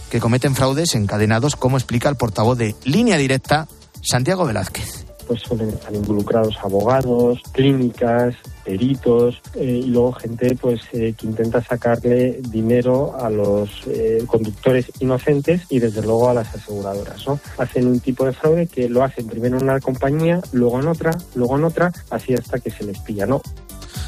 [0.09, 3.67] que cometen fraudes encadenados, como explica el portavoz de Línea Directa,
[4.01, 11.15] Santiago Velázquez pues suelen estar involucrados abogados, clínicas, peritos eh, y luego gente pues eh,
[11.17, 17.27] que intenta sacarle dinero a los eh, conductores inocentes y desde luego a las aseguradoras.
[17.27, 17.39] ¿no?
[17.57, 21.17] Hacen un tipo de fraude que lo hacen primero en una compañía, luego en otra,
[21.33, 23.25] luego en otra, así hasta que se les pilla.
[23.25, 23.41] ¿no?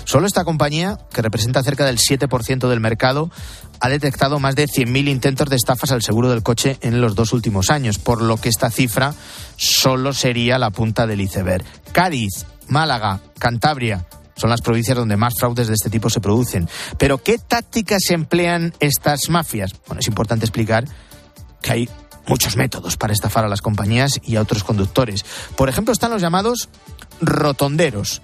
[0.06, 3.30] Solo esta compañía, que representa cerca del 7% del mercado,
[3.80, 7.34] ha detectado más de 100.000 intentos de estafas al seguro del coche en los dos
[7.34, 9.14] últimos años, por lo que esta cifra
[9.58, 11.66] solo sería la punta del iceberg.
[11.92, 16.70] Cádiz, Málaga, Cantabria, son las provincias donde más fraudes de este tipo se producen.
[16.98, 19.74] Pero ¿qué tácticas emplean estas mafias?
[19.88, 20.86] Bueno, es importante explicar
[21.62, 21.90] que hay
[22.28, 25.26] muchos métodos para estafar a las compañías y a otros conductores.
[25.56, 26.70] Por ejemplo, están los llamados
[27.22, 28.22] rotonderos.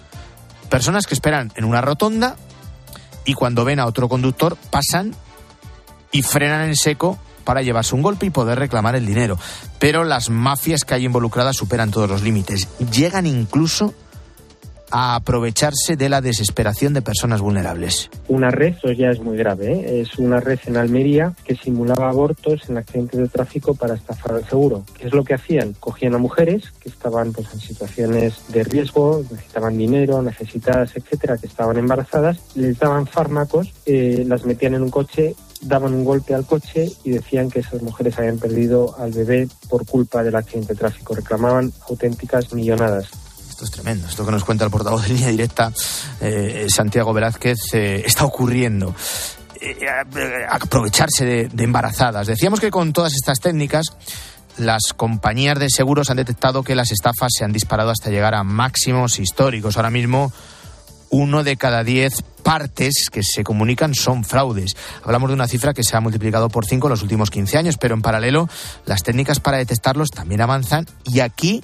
[0.72, 2.38] Personas que esperan en una rotonda
[3.26, 5.14] y cuando ven a otro conductor pasan
[6.14, 9.38] y frenan en seco para llevarse un golpe y poder reclamar el dinero.
[9.80, 12.70] Pero las mafias que hay involucradas superan todos los límites.
[12.90, 13.94] Llegan incluso
[14.92, 18.10] a aprovecharse de la desesperación de personas vulnerables.
[18.28, 20.02] Una red, eso ya es muy grave, ¿eh?
[20.02, 24.48] es una red en Almería que simulaba abortos en accidentes de tráfico para estafar al
[24.48, 24.84] seguro.
[24.98, 25.74] ¿Qué es lo que hacían?
[25.80, 31.48] Cogían a mujeres que estaban pues, en situaciones de riesgo, necesitaban dinero, necesitadas, etcétera, que
[31.48, 36.46] estaban embarazadas, les daban fármacos, eh, las metían en un coche daban un golpe al
[36.46, 40.80] coche y decían que esas mujeres habían perdido al bebé por culpa del accidente de
[40.80, 41.14] tráfico.
[41.14, 43.12] Reclamaban auténticas millonadas.
[43.62, 44.08] Esto es tremendo.
[44.08, 45.72] Esto que nos cuenta el portavoz de línea directa,
[46.20, 48.96] eh, Santiago Velázquez, eh, está ocurriendo.
[49.62, 49.76] Eh,
[50.50, 52.26] aprovecharse de, embarazadas.
[52.26, 53.96] Decíamos que con todas estas técnicas
[54.58, 58.44] las compañías de seguros han detectado que las estafas se han disparado hasta llegar a
[58.44, 59.78] máximos históricos.
[59.78, 60.34] Ahora mismo
[61.12, 64.76] uno de cada diez partes que se comunican son fraudes.
[65.04, 67.78] Hablamos de una cifra que se ha multiplicado por cinco en los últimos 15 años,
[67.78, 68.50] pero en paralelo
[68.88, 71.62] las técnicas para detectarlos también avanzan y aquí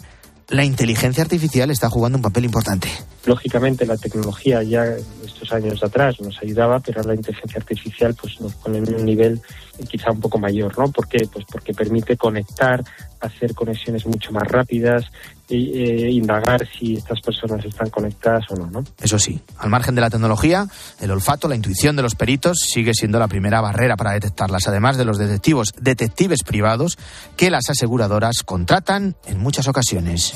[0.50, 2.88] la inteligencia artificial está jugando un papel importante.
[3.26, 4.86] Lógicamente la tecnología ya
[5.26, 9.42] estos años atrás nos ayudaba, pero la inteligencia artificial pues nos pone en un nivel
[9.90, 10.90] quizá un poco mayor, ¿no?
[10.92, 11.28] ¿Por qué?
[11.32, 12.84] Pues porque permite conectar,
[13.20, 15.06] hacer conexiones mucho más rápidas,
[15.50, 18.84] e, e, indagar si estas personas están conectadas o no, ¿no?
[19.02, 20.68] Eso sí, al margen de la tecnología,
[21.00, 24.98] el olfato, la intuición de los peritos sigue siendo la primera barrera para detectarlas, además
[24.98, 26.98] de los detectivos, detectives privados
[27.36, 30.34] que las aseguradoras contratan en muchas ocasiones.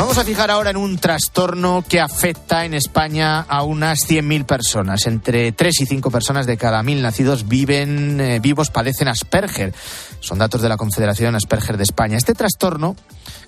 [0.00, 5.06] Vamos a fijar ahora en un trastorno que afecta en España a unas 100.000 personas.
[5.06, 9.74] Entre 3 y 5 personas de cada 1.000 nacidos viven, eh, vivos padecen Asperger.
[10.20, 12.16] Son datos de la Confederación Asperger de España.
[12.16, 12.96] Este trastorno,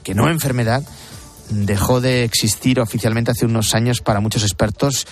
[0.03, 0.83] que no enfermedad,
[1.49, 5.07] dejó de existir oficialmente hace unos años para muchos expertos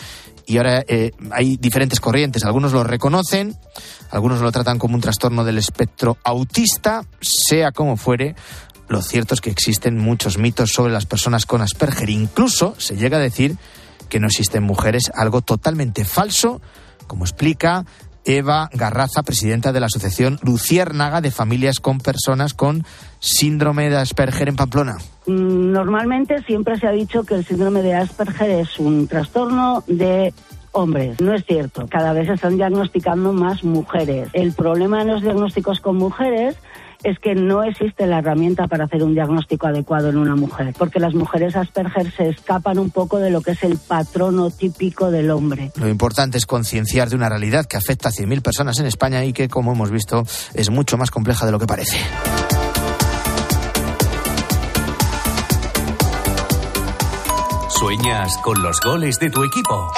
[0.50, 2.44] y ahora eh, hay diferentes corrientes.
[2.44, 3.57] Algunos lo reconocen,
[4.11, 8.35] algunos lo tratan como un trastorno del espectro autista, sea como fuere.
[8.90, 12.11] Lo cierto es que existen muchos mitos sobre las personas con Asperger.
[12.11, 13.57] Incluso se llega a decir
[14.09, 16.61] que no existen mujeres, algo totalmente falso,
[17.07, 17.85] como explica
[18.24, 22.85] Eva Garraza, presidenta de la Asociación Luciérnaga de Familias con Personas con
[23.20, 24.98] Síndrome de Asperger en Pamplona.
[25.24, 30.35] Normalmente siempre se ha dicho que el síndrome de Asperger es un trastorno de
[30.72, 31.20] hombres.
[31.20, 31.87] No es cierto.
[31.88, 34.29] Cada vez se están diagnosticando más mujeres.
[34.33, 36.57] El problema en los diagnósticos con mujeres
[37.02, 41.00] es que no existe la herramienta para hacer un diagnóstico adecuado en una mujer, porque
[41.00, 45.30] las mujeres Asperger se escapan un poco de lo que es el patrono típico del
[45.30, 45.72] hombre.
[45.76, 49.32] Lo importante es concienciar de una realidad que afecta a 100.000 personas en España y
[49.32, 51.98] que, como hemos visto, es mucho más compleja de lo que parece.
[57.68, 59.90] ¿Sueñas con los goles de tu equipo?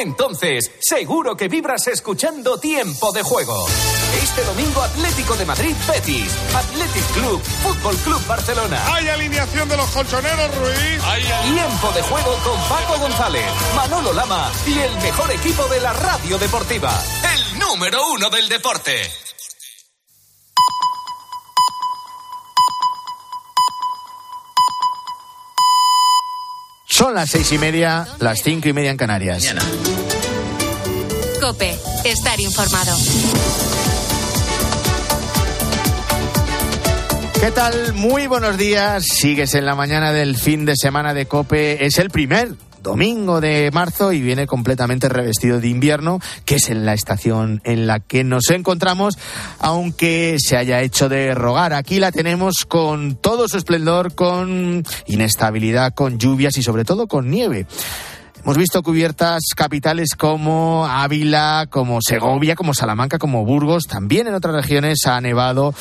[0.00, 3.66] Entonces, seguro que vibras escuchando Tiempo de Juego.
[4.22, 8.80] Este domingo Atlético de Madrid Betis, Athletic Club, Fútbol Club Barcelona.
[8.94, 11.02] Hay alineación de los colchoneros, Ruiz.
[11.52, 16.38] Tiempo de Juego con Paco González, Manolo Lama y el mejor equipo de la radio
[16.38, 16.92] deportiva,
[17.34, 19.27] el número uno del deporte.
[26.98, 29.54] Son las seis y media, las cinco y media en Canarias.
[31.40, 32.96] Cope, estar informado.
[37.40, 37.94] ¿Qué tal?
[37.94, 39.04] Muy buenos días.
[39.06, 41.86] Sigues en la mañana del fin de semana de Cope.
[41.86, 46.84] Es el primer domingo de marzo y viene completamente revestido de invierno, que es en
[46.86, 49.18] la estación en la que nos encontramos,
[49.58, 51.72] aunque se haya hecho de rogar.
[51.72, 57.30] Aquí la tenemos con todo su esplendor, con inestabilidad, con lluvias y sobre todo con
[57.30, 57.66] nieve.
[58.42, 63.84] Hemos visto cubiertas capitales como Ávila, como Segovia, como Salamanca, como Burgos.
[63.84, 65.74] También en otras regiones ha nevado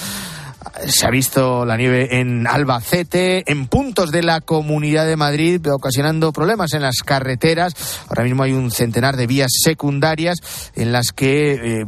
[0.88, 6.32] se ha visto la nieve en Albacete, en puntos de la Comunidad de Madrid, ocasionando
[6.32, 7.74] problemas en las carreteras.
[8.10, 10.38] Ahora mismo hay un centenar de vías secundarias
[10.76, 11.86] en las que eh,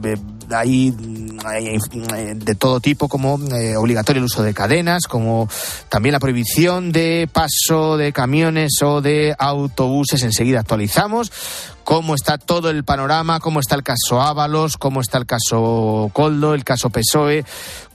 [0.51, 5.47] hay, de todo tipo, como eh, obligatorio el uso de cadenas, como
[5.89, 10.23] también la prohibición de paso de camiones o de autobuses.
[10.23, 11.31] Enseguida actualizamos
[11.83, 16.53] cómo está todo el panorama, cómo está el caso Ábalos, cómo está el caso Coldo,
[16.53, 17.45] el caso PSOE,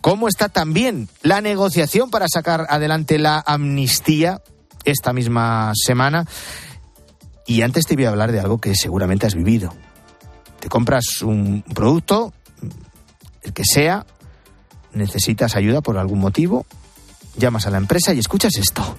[0.00, 4.40] cómo está también la negociación para sacar adelante la amnistía
[4.84, 6.26] esta misma semana.
[7.46, 9.72] Y antes te voy a hablar de algo que seguramente has vivido.
[10.60, 12.32] Te compras un producto,
[13.44, 14.07] el que sea,
[14.92, 16.66] necesitas ayuda por algún motivo,
[17.37, 18.96] llamas a la empresa y escuchas esto.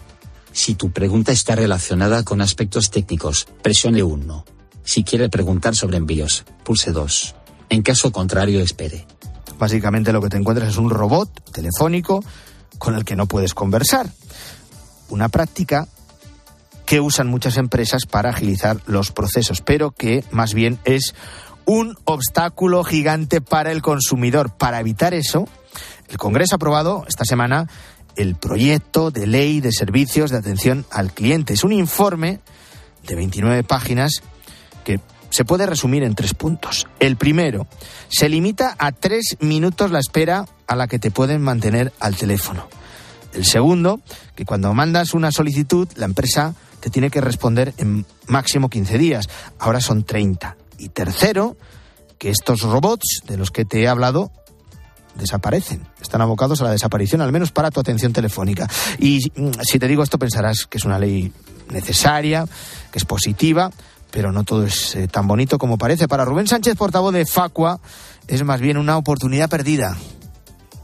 [0.51, 4.45] Si tu pregunta está relacionada con aspectos técnicos, presione 1.
[4.85, 7.35] Si quiere preguntar sobre envíos, pulse 2.
[7.69, 9.05] En caso contrario, espere.
[9.57, 12.23] Básicamente lo que te encuentras es un robot telefónico
[12.77, 14.09] con el que no puedes conversar.
[15.09, 15.87] Una práctica
[16.85, 21.15] que usan muchas empresas para agilizar los procesos, pero que más bien es
[21.65, 24.55] un obstáculo gigante para el consumidor.
[24.55, 25.47] Para evitar eso,
[26.09, 27.67] el Congreso ha aprobado esta semana
[28.15, 31.53] el proyecto de ley de servicios de atención al cliente.
[31.53, 32.39] Es un informe
[33.07, 34.21] de 29 páginas
[34.83, 34.99] que
[35.29, 36.87] se puede resumir en tres puntos.
[36.99, 37.67] El primero,
[38.07, 42.67] se limita a tres minutos la espera a la que te pueden mantener al teléfono.
[43.33, 43.99] El segundo,
[44.35, 49.27] que cuando mandas una solicitud, la empresa te tiene que responder en máximo 15 días.
[49.59, 50.55] Ahora son 30.
[50.77, 51.57] Y tercero,
[52.17, 54.31] que estos robots de los que te he hablado
[55.15, 58.67] desaparecen, están abocados a la desaparición, al menos para tu atención telefónica.
[58.99, 61.31] Y mm, si te digo esto, pensarás que es una ley
[61.71, 62.45] necesaria,
[62.91, 63.71] que es positiva,
[64.11, 66.07] pero no todo es eh, tan bonito como parece.
[66.07, 67.79] Para Rubén Sánchez, portavoz de Facua,
[68.27, 69.97] es más bien una oportunidad perdida.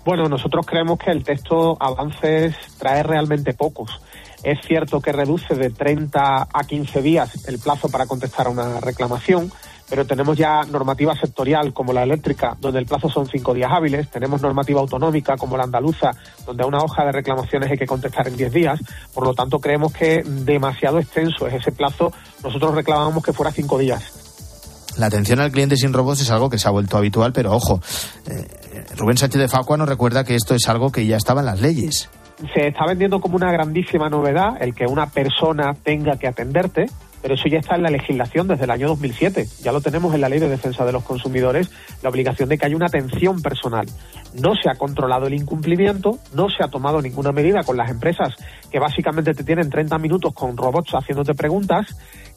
[0.03, 4.01] Bueno, nosotros creemos que el texto avances trae realmente pocos.
[4.43, 8.79] Es cierto que reduce de 30 a 15 días el plazo para contestar a una
[8.79, 9.51] reclamación,
[9.91, 14.09] pero tenemos ya normativa sectorial como la eléctrica, donde el plazo son cinco días hábiles,
[14.09, 16.11] tenemos normativa autonómica como la andaluza,
[16.45, 18.79] donde a una hoja de reclamaciones hay que contestar en diez días,
[19.13, 23.77] por lo tanto creemos que demasiado extenso es ese plazo, nosotros reclamábamos que fuera cinco
[23.77, 24.93] días.
[24.97, 27.81] La atención al cliente sin robots es algo que se ha vuelto habitual, pero ojo,
[28.27, 31.47] eh, Rubén Sánchez de Facua nos recuerda que esto es algo que ya estaba en
[31.47, 32.09] las leyes.
[32.53, 36.85] Se está vendiendo como una grandísima novedad el que una persona tenga que atenderte,
[37.21, 39.47] pero eso ya está en la legislación desde el año 2007.
[39.61, 41.69] Ya lo tenemos en la Ley de Defensa de los Consumidores,
[42.01, 43.87] la obligación de que haya una atención personal.
[44.33, 48.33] No se ha controlado el incumplimiento, no se ha tomado ninguna medida con las empresas
[48.71, 51.87] que básicamente te tienen 30 minutos con robots haciéndote preguntas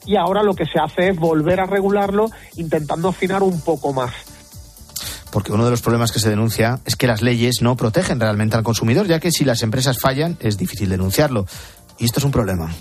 [0.05, 4.13] y ahora lo que se hace es volver a regularlo intentando afinar un poco más
[5.35, 8.55] porque uno de los problemas que se denuncia es que las leyes no protegen realmente
[8.55, 11.45] al consumidor, ya que si las empresas fallan es difícil denunciarlo.
[11.97, 12.73] Y esto es un problema.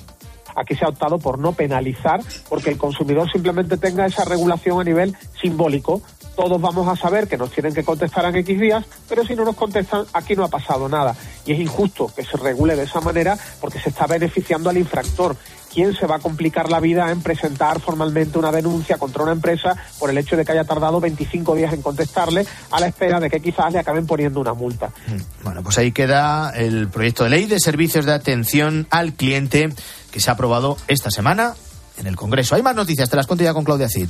[0.57, 4.85] Aquí se ha optado por no penalizar porque el consumidor simplemente tenga esa regulación a
[4.85, 6.03] nivel simbólico.
[6.37, 9.45] Todos vamos a saber que nos tienen que contestar en X días, pero si no
[9.45, 11.15] nos contestan, aquí no ha pasado nada.
[11.47, 15.37] Y es injusto que se regule de esa manera porque se está beneficiando al infractor.
[15.73, 19.77] ¿Quién se va a complicar la vida en presentar formalmente una denuncia contra una empresa
[19.99, 23.29] por el hecho de que haya tardado 25 días en contestarle a la espera de
[23.29, 24.93] que quizás le acaben poniendo una multa?
[25.09, 29.71] Mm, bueno, pues ahí queda el proyecto de ley de servicios de atención al cliente
[30.15, 31.55] que se ha aprobado esta semana
[31.99, 32.55] en el Congreso.
[32.55, 34.09] Hay más noticias, te las cuento ya con Claudia Cid.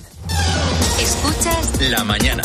[1.01, 2.43] Escuchas la mañana.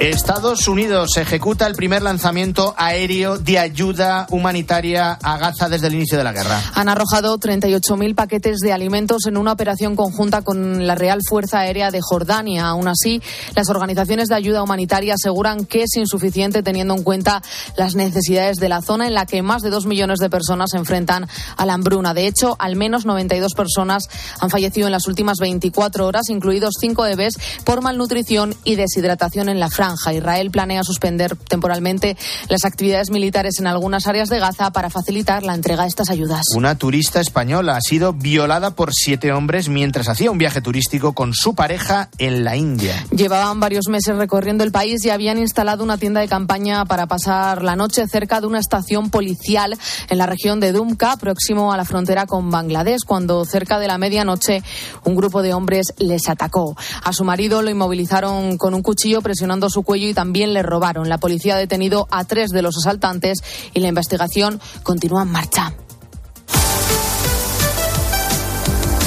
[0.00, 6.18] Estados Unidos ejecuta el primer lanzamiento aéreo de ayuda humanitaria a Gaza desde el inicio
[6.18, 6.60] de la guerra.
[6.74, 11.92] Han arrojado 38.000 paquetes de alimentos en una operación conjunta con la Real Fuerza Aérea
[11.92, 12.66] de Jordania.
[12.66, 13.22] Aún así,
[13.54, 17.42] las organizaciones de ayuda humanitaria aseguran que es insuficiente teniendo en cuenta
[17.76, 20.76] las necesidades de la zona en la que más de dos millones de personas se
[20.76, 22.14] enfrentan a la hambruna.
[22.14, 24.08] De hecho, al menos 92 personas
[24.40, 27.34] han fallecido en las últimas 24 horas, incluidos cinco bebés,
[27.64, 30.12] por malnutrición y deshidratación en la franja franja.
[30.14, 32.16] Israel planea suspender temporalmente
[32.48, 36.42] las actividades militares en algunas áreas de Gaza para facilitar la entrega de estas ayudas.
[36.56, 41.34] Una turista española ha sido violada por siete hombres mientras hacía un viaje turístico con
[41.34, 42.94] su pareja en la India.
[43.10, 47.62] Llevaban varios meses recorriendo el país y habían instalado una tienda de campaña para pasar
[47.62, 49.76] la noche cerca de una estación policial
[50.08, 53.98] en la región de Dumka, próximo a la frontera con Bangladesh, cuando cerca de la
[53.98, 54.62] medianoche
[55.04, 56.74] un grupo de hombres les atacó.
[57.02, 61.08] A su marido lo inmovilizaron con un cuchillo presionando su cuello y también le robaron.
[61.08, 63.38] La policía ha detenido a tres de los asaltantes
[63.74, 65.74] y la investigación continúa en marcha.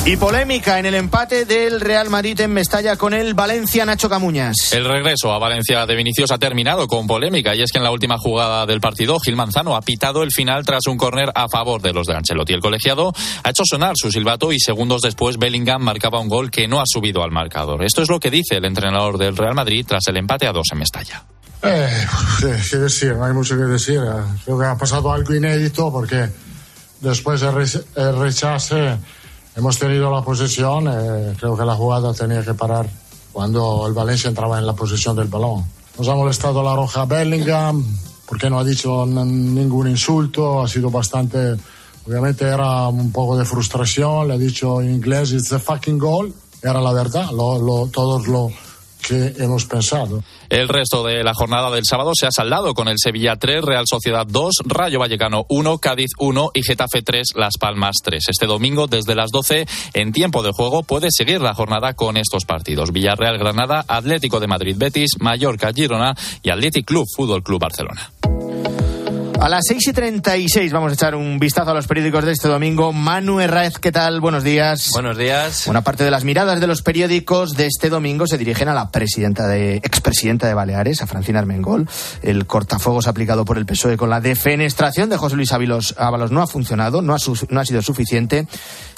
[0.07, 4.71] Y polémica en el empate del Real Madrid en Mestalla con el Valencia Nacho Camuñas.
[4.71, 7.91] El regreso a Valencia de Vinicius ha terminado con polémica y es que en la
[7.91, 11.81] última jugada del partido Gil Manzano ha pitado el final tras un córner a favor
[11.81, 12.53] de los de Ancelotti.
[12.53, 13.11] El colegiado
[13.43, 16.85] ha hecho sonar su silbato y segundos después Bellingham marcaba un gol que no ha
[16.85, 17.83] subido al marcador.
[17.83, 20.67] Esto es lo que dice el entrenador del Real Madrid tras el empate a dos
[20.71, 21.25] en Mestalla.
[21.63, 22.05] Eh,
[22.39, 23.99] qué decir, no hay mucho que decir.
[24.45, 26.29] Creo que ha pasado algo inédito porque
[27.01, 28.97] después del rechace
[29.57, 30.87] hemos tenido la posesión.
[30.87, 32.87] Eh, creo que la jugada tenía que parar
[33.33, 35.65] cuando el Valencia entraba en la posesión del balón.
[35.97, 37.83] Nos ha molestado la roja Bellingham
[38.27, 40.61] porque no ha dicho ningún insulto.
[40.61, 41.55] Ha sido bastante.
[42.07, 44.27] Obviamente era un poco de frustración.
[44.27, 46.31] Le ha dicho en inglés: It's a fucking goal.
[46.61, 47.31] Era la verdad.
[47.31, 48.51] Lo, lo, todos lo
[49.05, 50.23] que hemos pensado.
[50.49, 53.85] El resto de la jornada del sábado se ha saldado con el Sevilla 3, Real
[53.87, 58.23] Sociedad 2, Rayo Vallecano 1, Cádiz 1 y Getafe 3, Las Palmas 3.
[58.29, 62.45] Este domingo, desde las 12, en tiempo de juego, puede seguir la jornada con estos
[62.45, 62.91] partidos.
[62.91, 68.11] Villarreal Granada, Atlético de Madrid Betis, Mallorca Girona y Athletic Club Fútbol Club Barcelona.
[69.39, 72.47] A las 6 y 36 vamos a echar un vistazo a los periódicos de este
[72.47, 72.91] domingo.
[72.91, 74.19] Manu Herráez, ¿qué tal?
[74.19, 74.89] Buenos días.
[74.93, 75.67] Buenos días.
[75.67, 78.89] Una parte de las miradas de los periódicos de este domingo se dirigen a la
[78.89, 81.87] presidenta de, expresidenta de Baleares, a Francina Armengol.
[82.23, 86.41] El cortafuegos aplicado por el PSOE con la defenestración de José Luis Ábalos, Ábalos no
[86.41, 87.17] ha funcionado, no ha,
[87.49, 88.47] no ha sido suficiente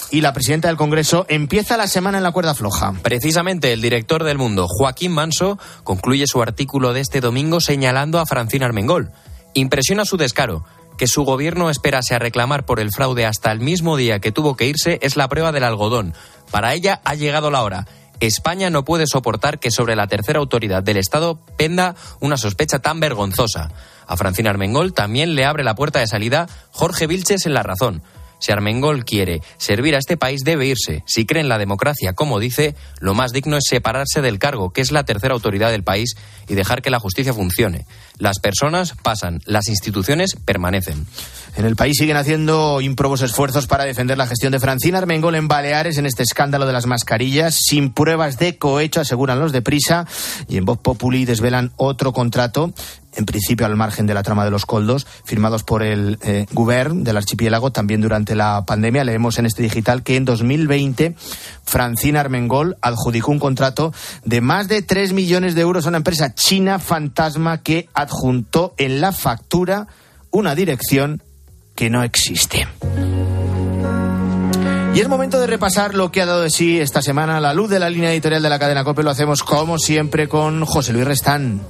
[0.10, 2.94] y la presidenta del Congreso empieza la semana en la cuerda floja.
[3.04, 8.26] Precisamente el director del Mundo, Joaquín Manso, concluye su artículo de este domingo señalando a
[8.26, 9.12] Francina Armengol.
[9.54, 10.64] Impresiona su descaro.
[10.98, 14.58] Que su gobierno esperase a reclamar por el fraude hasta el mismo día que tuvo
[14.58, 16.14] que irse es la prueba del algodón.
[16.52, 17.88] Para ella ha llegado la hora.
[18.20, 23.00] España no puede soportar que sobre la tercera autoridad del Estado penda una sospecha tan
[23.00, 23.72] vergonzosa.
[24.08, 28.02] A Francina Armengol también le abre la puerta de salida Jorge Vilches en La Razón.
[28.40, 31.04] Si Armengol quiere servir a este país, debe irse.
[31.06, 34.82] Si cree en la democracia, como dice, lo más digno es separarse del cargo, que
[34.82, 36.16] es la tercera autoridad del país,
[36.48, 37.86] y dejar que la justicia funcione.
[38.18, 41.06] Las personas pasan, las instituciones permanecen.
[41.56, 45.48] En el país siguen haciendo improbos esfuerzos para defender la gestión de Francina Armengol en
[45.48, 50.08] Baleares en este escándalo de las mascarillas, sin pruebas de cohecho, aseguran los de prisa,
[50.48, 52.74] y en Voz Populi desvelan otro contrato
[53.16, 56.46] en principio al margen de la trama de los coldos, firmados por el eh,
[56.94, 59.04] del archipiélago también durante la pandemia.
[59.04, 61.16] Leemos en este digital que en 2020
[61.64, 63.94] Francina Armengol adjudicó un contrato
[64.24, 69.02] de más de 3 millones de euros a una empresa china fantasma que adjuntó en
[69.02, 69.88] la factura
[70.32, 71.24] una dirección
[71.76, 72.68] que no existe.
[74.94, 77.54] Y es momento de repasar lo que ha dado de sí esta semana a la
[77.54, 79.04] luz de la línea editorial de la cadena COPE.
[79.04, 81.62] Lo hacemos como siempre con José Luis Restán.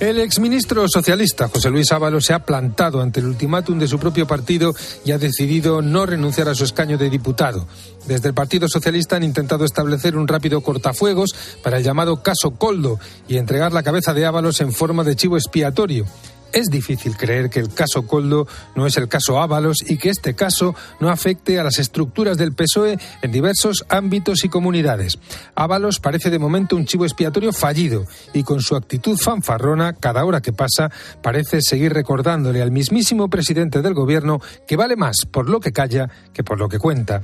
[0.00, 4.28] El exministro socialista José Luis Ábalos se ha plantado ante el ultimátum de su propio
[4.28, 4.72] partido
[5.04, 7.66] y ha decidido no renunciar a su escaño de diputado.
[8.06, 11.34] Desde el Partido Socialista han intentado establecer un rápido cortafuegos
[11.64, 15.36] para el llamado caso Coldo y entregar la cabeza de Ábalos en forma de chivo
[15.36, 16.04] expiatorio.
[16.52, 20.34] Es difícil creer que el caso Coldo no es el caso Ábalos y que este
[20.34, 25.18] caso no afecte a las estructuras del PSOE en diversos ámbitos y comunidades.
[25.54, 30.40] Ábalos parece de momento un chivo expiatorio fallido y con su actitud fanfarrona, cada hora
[30.40, 30.90] que pasa,
[31.22, 36.08] parece seguir recordándole al mismísimo presidente del gobierno que vale más por lo que calla
[36.32, 37.22] que por lo que cuenta.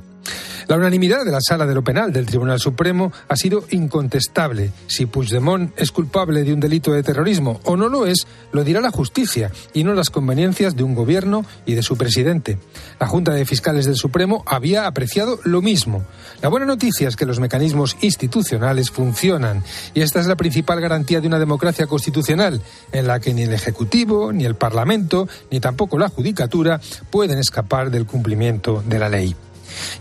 [0.66, 4.72] La unanimidad de la Sala de lo Penal del Tribunal Supremo ha sido incontestable.
[4.86, 8.80] Si Puigdemont es culpable de un delito de terrorismo o no lo es, lo dirá
[8.80, 12.58] la justicia y no las conveniencias de un gobierno y de su presidente.
[12.98, 16.04] La Junta de Fiscales del Supremo había apreciado lo mismo.
[16.40, 19.62] La buena noticia es que los mecanismos institucionales funcionan
[19.92, 22.62] y esta es la principal garantía de una democracia constitucional
[22.92, 27.90] en la que ni el Ejecutivo, ni el Parlamento, ni tampoco la Judicatura pueden escapar
[27.90, 29.36] del cumplimiento de la ley.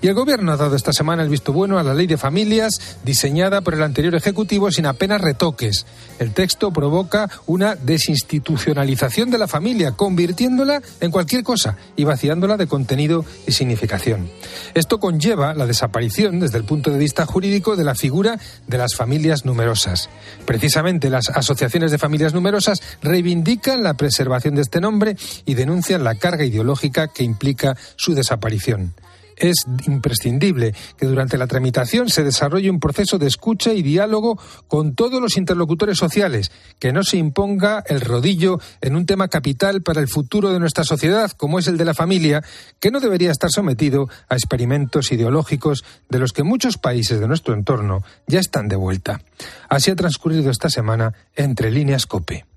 [0.02, 2.98] Y el Gobierno ha dado esta semana el visto bueno a la ley de familias
[3.04, 5.86] diseñada por el anterior Ejecutivo sin apenas retoques.
[6.20, 12.68] El texto provoca una desinstitucionalización de la familia, convirtiéndola en cualquier cosa y vaciándola de
[12.68, 14.30] contenido y significación.
[14.74, 18.96] Esto conlleva la desaparición, desde el punto de vista jurídico, de la figura de las
[18.96, 20.10] familias numerosas.
[20.46, 26.16] Precisamente las asociaciones de familias numerosas reivindican la preservación de este nombre y denuncian la
[26.16, 28.94] carga ideológica que implica su desaparición
[29.38, 34.96] es imprescindible que durante la tramitación se desarrolle un proceso de escucha y diálogo con
[34.96, 40.02] todos los interlocutores sociales, que no se imponga el rodillo en un tema capital para
[40.02, 42.44] el futuro de nuestra sociedad, como es el de la familia,
[42.80, 47.54] que no debería estar sometido a experimentos ideológicos de los que muchos países de nuestro
[47.54, 49.22] entorno ya están de vuelta.
[49.70, 52.53] Así ha transcurrido esta semana entre líneas COPE.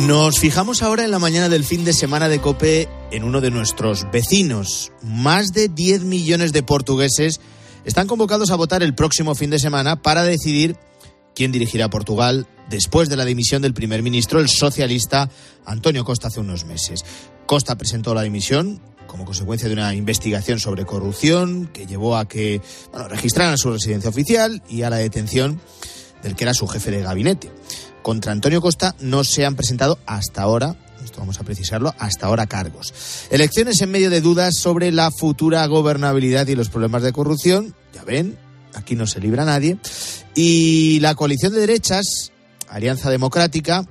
[0.00, 3.52] Nos fijamos ahora en la mañana del fin de semana de Cope en uno de
[3.52, 4.90] nuestros vecinos.
[5.02, 7.40] Más de 10 millones de portugueses
[7.84, 10.76] están convocados a votar el próximo fin de semana para decidir
[11.34, 15.30] quién dirigirá Portugal después de la dimisión del primer ministro, el socialista
[15.64, 17.04] Antonio Costa, hace unos meses.
[17.46, 22.60] Costa presentó la dimisión como consecuencia de una investigación sobre corrupción que llevó a que
[22.90, 25.60] bueno, registraran su residencia oficial y a la detención
[26.22, 27.52] del que era su jefe de gabinete
[28.04, 32.46] contra Antonio Costa no se han presentado hasta ahora esto vamos a precisarlo, hasta ahora
[32.46, 32.94] cargos.
[33.30, 37.74] Elecciones en medio de dudas sobre la futura gobernabilidad y los problemas de corrupción.
[37.92, 38.38] Ya ven,
[38.72, 39.76] aquí no se libra nadie.
[40.34, 42.32] Y la coalición de derechas,
[42.68, 43.84] Alianza Democrática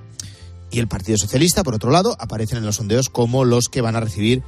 [0.72, 3.94] y el Partido Socialista, por otro lado, aparecen en los sondeos como los que van
[3.94, 4.42] a recibir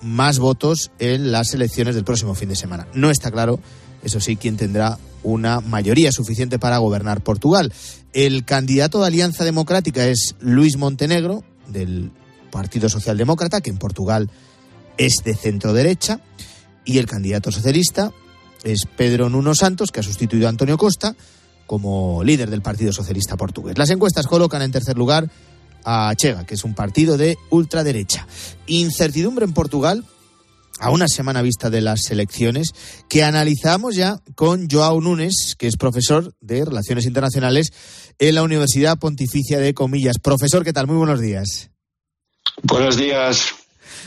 [0.00, 2.88] más votos en las elecciones del próximo fin de semana.
[2.94, 3.60] No está claro,
[4.02, 7.72] eso sí, quién tendrá una mayoría suficiente para gobernar Portugal.
[8.12, 12.10] El candidato de Alianza Democrática es Luis Montenegro, del
[12.50, 14.30] Partido Socialdemócrata, que en Portugal
[14.96, 16.20] es de centro derecha,
[16.84, 18.12] y el candidato socialista
[18.64, 21.14] es Pedro Nuno Santos, que ha sustituido a Antonio Costa
[21.66, 23.76] como líder del Partido Socialista Portugués.
[23.76, 25.30] Las encuestas colocan en tercer lugar
[25.84, 28.26] a Chega, que es un partido de ultraderecha.
[28.66, 30.04] Incertidumbre en Portugal
[30.80, 32.72] a una semana vista de las elecciones,
[33.08, 37.72] que analizamos ya con Joao Nunes, que es profesor de Relaciones Internacionales
[38.18, 40.16] en la Universidad Pontificia de Comillas.
[40.22, 40.86] Profesor, ¿qué tal?
[40.86, 41.70] Muy buenos días.
[42.62, 43.54] Buenos días.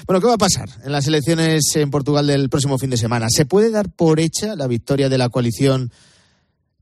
[0.05, 3.27] Bueno, ¿qué va a pasar en las elecciones en Portugal del próximo fin de semana?
[3.29, 5.91] ¿Se puede dar por hecha la victoria de la coalición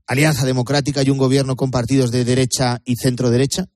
[0.06, 3.66] Alianza Democrática y un gobierno con partidos de derecha y centro derecha?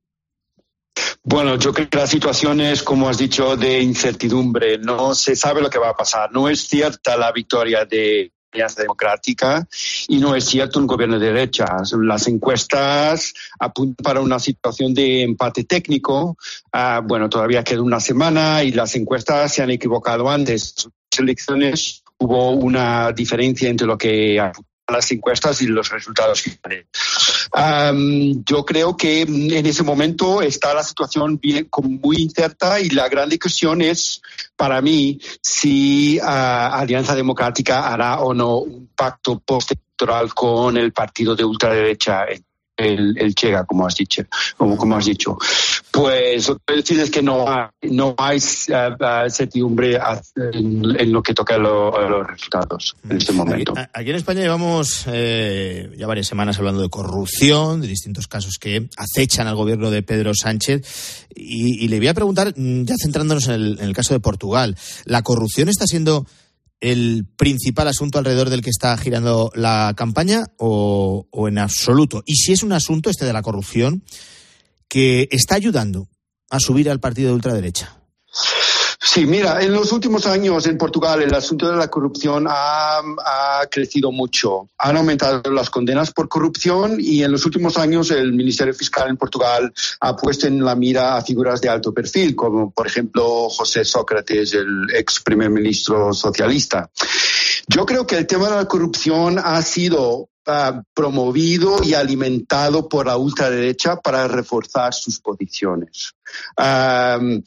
[1.23, 4.79] Bueno, yo creo que la situación es, como has dicho, de incertidumbre.
[4.79, 6.31] No se sabe lo que va a pasar.
[6.33, 9.67] No es cierta la victoria de Alianza Democrática
[10.09, 11.67] y no es cierto un gobierno de derecha.
[12.03, 16.37] Las encuestas apuntan para una situación de empate técnico.
[16.73, 20.89] Ah, bueno, todavía queda una semana y las encuestas se han equivocado antes.
[21.11, 24.41] Las elecciones hubo una diferencia entre lo que
[24.89, 26.87] las encuestas y los resultados finales.
[28.45, 31.41] yo creo que en ese momento está la situación
[31.83, 34.21] muy incierta y la gran cuestión es,
[34.57, 41.35] para mí, si ah, Alianza Democrática hará o no un pacto postelectoral con el partido
[41.35, 42.27] de ultraderecha
[42.77, 44.23] el, el Chega, como has dicho,
[44.57, 45.37] como, como has dicho.
[45.91, 49.99] Pues lo que decir es que no hay, no hay uh, certidumbre
[50.53, 53.75] en, lo que toca a los resultados en este momento.
[53.93, 58.89] Aquí, en España llevamos eh, ya varias semanas hablando de corrupción, de distintos casos que
[58.97, 61.27] acechan al gobierno de Pedro Sánchez.
[61.35, 64.77] Y, le voy a preguntar, mm, ya centrándonos en el, en el caso de Portugal,
[65.05, 66.27] ¿la corrupción está siendo
[66.81, 72.23] el principal asunto alrededor del que está girando la campaña o, en absoluto?
[72.27, 74.05] Y si es un asunto, este de la corrupción,
[74.89, 76.09] que está ayudando
[76.51, 78.04] a subir al partido de ultraderecha.
[79.07, 83.03] Sí, mira, en los últimos años en Portugal el asunto de la corrupción ha,
[83.71, 84.71] crecido mucho.
[84.79, 89.17] Han aumentado las condenas por corrupción y en los últimos años el Ministerio Fiscal en
[89.17, 93.85] Portugal ha puesto en la mira a figuras de alto perfil, como por ejemplo José
[93.85, 96.91] Sócrates, el ex primer ministro socialista.
[97.69, 100.31] Yo creo que el tema de la corrupción ha sido
[100.93, 106.15] promovido y alimentado por la ultraderecha para reforzar sus posiciones.
[106.59, 107.43] Uh,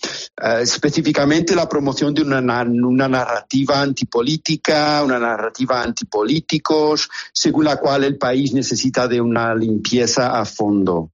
[0.61, 8.17] específicamente la promoción de una, una, narrativa antipolítica, una narrativa antipolíticos, según la cual el
[8.17, 11.11] país necesita de una limpieza a fondo.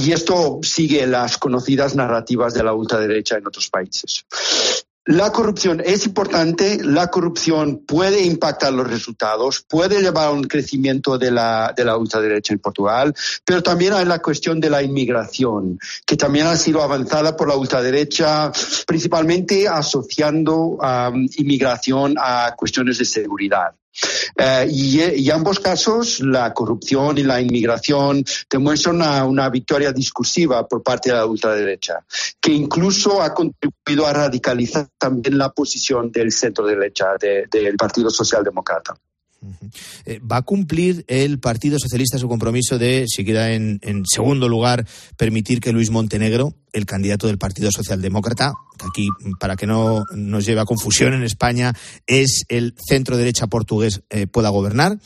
[0.00, 4.24] y esto sigue las conocidas narrativas de la ultraderecha en otros países.
[5.08, 11.16] La corrupción es importante, la corrupción puede impactar los resultados, puede llevar a un crecimiento
[11.16, 15.78] de la, de la ultraderecha en Portugal, pero también hay la cuestión de la inmigración,
[16.04, 18.50] que también ha sido avanzada por la ultraderecha,
[18.84, 20.76] principalmente asociando
[21.36, 23.76] inmigración a cuestiones de seguridad.
[24.36, 30.82] Eh, y, y, ambos casos, la corrupción y la inmigración demuestran una, victoria discursiva por
[30.82, 32.04] parte de la ultraderecha,
[32.40, 38.10] que incluso ha contribuido a radicalizar también la posición del centro derecha de, del Partido
[38.10, 38.94] Socialdemócrata.
[40.04, 44.86] Eh, ¿Va a cumplir el Partido Socialista su compromiso de, si queda en, segundo lugar,
[45.16, 50.44] permitir que Luis Montenegro, el candidato del Partido Socialdemócrata, que aquí, para que no nos
[50.44, 51.72] lleve a confusión en España,
[52.06, 54.98] es el centro derecha portugués, eh, pueda gobernar?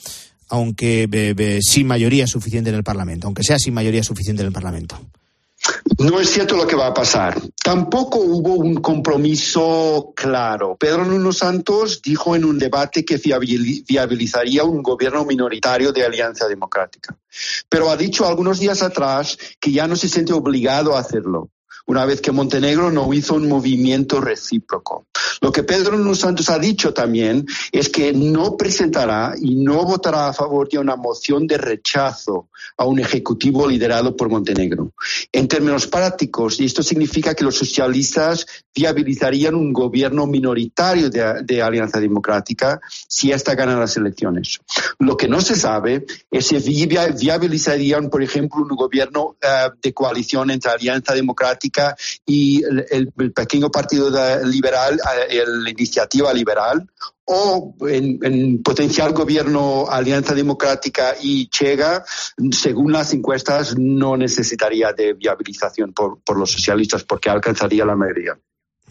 [0.53, 5.01] aunque sin mayoría suficiente en el Parlamento, aunque sea sin mayoría suficiente en el Parlamento.
[5.99, 7.41] No es cierto lo que va a pasar.
[7.63, 10.77] Tampoco hubo un compromiso claro.
[10.77, 17.17] Pedro Nuno Santos dijo en un debate que viabilizaría un gobierno minoritario de Alianza Democrática.
[17.69, 21.51] Pero ha dicho algunos días atrás que ya no se siente obligado a hacerlo
[21.87, 25.07] una vez que Montenegro no hizo un movimiento recíproco.
[25.41, 30.29] Lo que Pedro Nuno Santos ha dicho también es que no presentará y no votará
[30.29, 34.93] a favor de una moción de rechazo a un ejecutivo liderado por Montenegro.
[35.33, 42.01] En términos prácticos, y esto significa que los socialistas viabilizarían un gobierno minoritario de, Alianza
[42.01, 44.61] Democrática si ésta gana las elecciones.
[44.99, 50.51] Lo que no se sabe es si viabilizarían, por ejemplo, un gobierno uh, de coalición
[50.51, 51.70] entre Alianza Democrática
[52.27, 54.11] y el, pequeño partido
[54.45, 56.89] liberal, la iniciativa liberal,
[57.25, 62.05] o en, potencial gobierno Alianza Democrática y Chega,
[62.51, 68.37] según las encuestas, no necesitaría de viabilización por, por los socialistas porque alcanzaría la mayoría.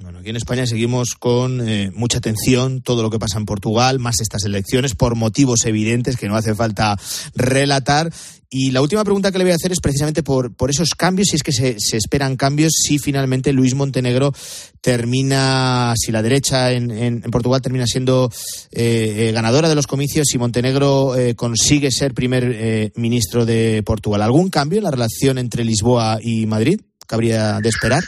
[0.01, 3.99] Bueno, aquí en España seguimos con eh, mucha atención todo lo que pasa en Portugal,
[3.99, 6.97] más estas elecciones, por motivos evidentes que no hace falta
[7.36, 8.09] relatar.
[8.50, 11.28] Y la última pregunta que le voy a hacer es precisamente por, por esos cambios,
[11.30, 14.34] si es que se, se esperan cambios, si finalmente Luis Montenegro
[14.82, 18.32] termina, si la derecha en, en, Portugal termina siendo
[18.72, 24.24] eh, eh, ganadora de los comicios, si Montenegro consigue ser primer ministro de Portugal.
[24.24, 26.82] ¿Algún cambio en la relación entre Lisboa y Madrid?
[27.06, 28.04] ¿Cabría de esperar?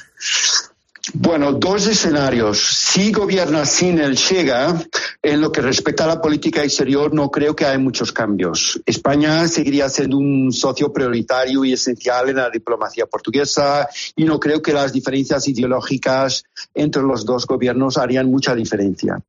[1.13, 2.59] Bueno, dos escenarios.
[2.59, 4.81] Si gobierna sin el Chega,
[5.21, 8.81] en lo que respecta a la política exterior, no creo que haya muchos cambios.
[8.85, 14.61] España seguiría siendo un socio prioritario y esencial en la diplomacia portuguesa y no creo
[14.61, 19.21] que las diferencias ideológicas entre los dos gobiernos harían mucha diferencia.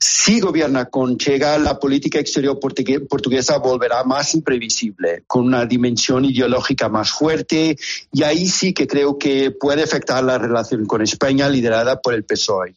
[0.00, 6.88] Si gobierna con Chega, la política exterior portuguesa volverá más imprevisible, con una dimensión ideológica
[6.88, 7.76] más fuerte
[8.12, 12.24] y ahí sí que creo que puede afectar la relación con España liderada por el
[12.24, 12.74] PSOE.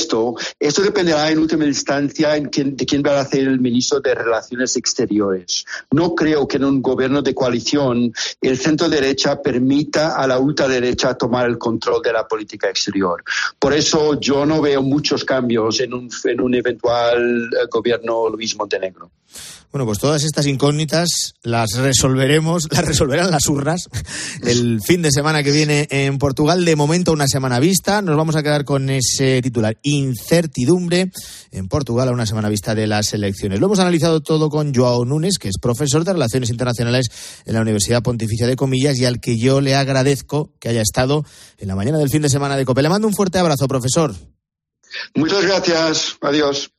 [0.00, 5.64] Esto, dependerá en última instancia de quién va a ser el ministro de Relaciones Exteriores.
[5.90, 11.14] No creo que en un gobierno de coalición el centro derecha permita a la ultraderecha
[11.14, 13.22] tomar el control de la política exterior.
[13.58, 18.56] Por eso yo no veo muchos cambios en un, en un eventual eh, gobierno Luis
[18.56, 19.10] Montenegro.
[19.72, 23.88] Bueno, pues todas estas incógnitas las resolveremos, las resolverán las urnas
[24.42, 26.64] el fin de semana que viene en Portugal.
[26.64, 28.02] De momento, una semana vista.
[28.02, 31.12] Nos vamos a quedar con ese titular, incertidumbre
[31.52, 33.60] en Portugal a una semana vista de las elecciones.
[33.60, 37.06] Lo hemos analizado todo con Joao Núñez, que es profesor de Relaciones Internacionales
[37.44, 41.24] en la Universidad Pontificia de Comillas y al que yo le agradezco que haya estado
[41.58, 42.82] en la mañana del fin de semana de COPE.
[42.82, 44.16] Le mando un fuerte abrazo, profesor.
[45.14, 46.16] Muchas gracias.
[46.20, 46.72] Adiós.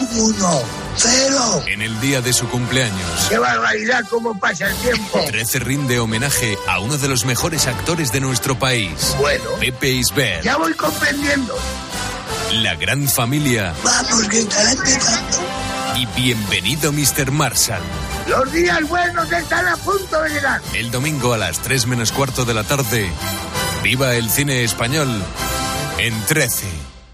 [0.00, 0.62] Uno,
[0.96, 1.62] cero.
[1.66, 3.26] En el día de su cumpleaños.
[3.28, 5.20] ¡Qué barbaridad cómo pasa el tiempo!
[5.26, 9.14] 13 rinde homenaje a uno de los mejores actores de nuestro país.
[9.18, 9.44] Bueno.
[9.60, 10.42] Pepe Isbert.
[10.42, 11.54] Ya voy comprendiendo.
[12.54, 13.74] La gran familia.
[13.84, 15.38] Vamos, que estará empezando.
[15.96, 17.30] Y bienvenido, Mr.
[17.30, 17.82] Marshall.
[18.26, 20.60] Los días buenos están a punto de llegar.
[20.74, 23.10] El domingo a las 3 menos cuarto de la tarde.
[23.82, 25.08] Viva el cine español
[25.98, 26.89] en 13.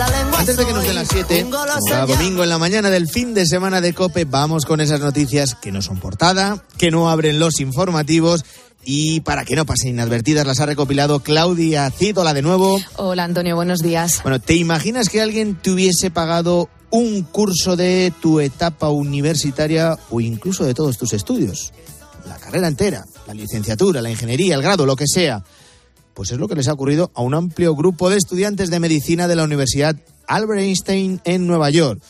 [0.00, 3.08] Antes de que nos den las 7, Un goloso cada domingo en la mañana del
[3.08, 7.10] fin de semana de COPE, vamos con esas noticias que no son portada, que no
[7.10, 8.44] abren los informativos
[8.84, 12.80] y para que no pasen inadvertidas las ha recopilado Claudia Cídola de nuevo.
[12.94, 14.20] Hola Antonio, buenos días.
[14.22, 20.20] Bueno, ¿te imaginas que alguien te hubiese pagado un curso de tu etapa universitaria o
[20.20, 21.72] incluso de todos tus estudios?
[22.24, 25.42] La carrera entera, la licenciatura, la ingeniería, el grado, lo que sea.
[26.18, 29.28] Pues es lo que les ha ocurrido a un amplio grupo de estudiantes de medicina
[29.28, 29.94] de la Universidad
[30.26, 32.02] Albert Einstein en Nueva York.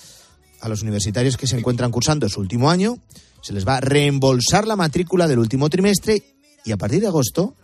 [0.63, 2.97] A los universitarios que se encuentran cursando su último año
[3.43, 6.23] se les va a reembolsar la matrícula del último trimestre
[6.65, 7.55] y a partir de agosto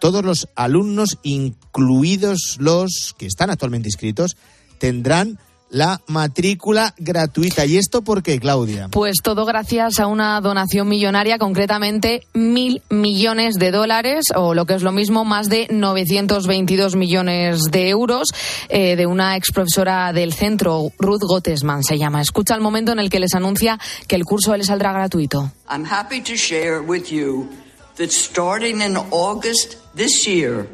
[0.00, 4.38] todos los alumnos, incluidos los que están actualmente inscritos,
[4.78, 5.38] tendrán
[5.70, 7.66] la matrícula gratuita.
[7.66, 8.88] ¿Y esto por qué, Claudia?
[8.88, 14.74] Pues todo gracias a una donación millonaria, concretamente mil millones de dólares, o lo que
[14.74, 18.28] es lo mismo, más de 922 millones de euros,
[18.68, 22.20] eh, de una ex profesora del centro, Ruth Gottesman se llama.
[22.20, 25.52] Escucha el momento en el que les anuncia que el curso les saldrá gratuito.
[25.70, 27.48] I'm happy to share with you
[27.96, 30.66] that starting in August this year,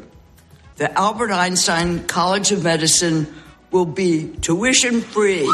[0.77, 3.27] the Albert Einstein College of Medicine
[3.71, 5.49] will be tuition free.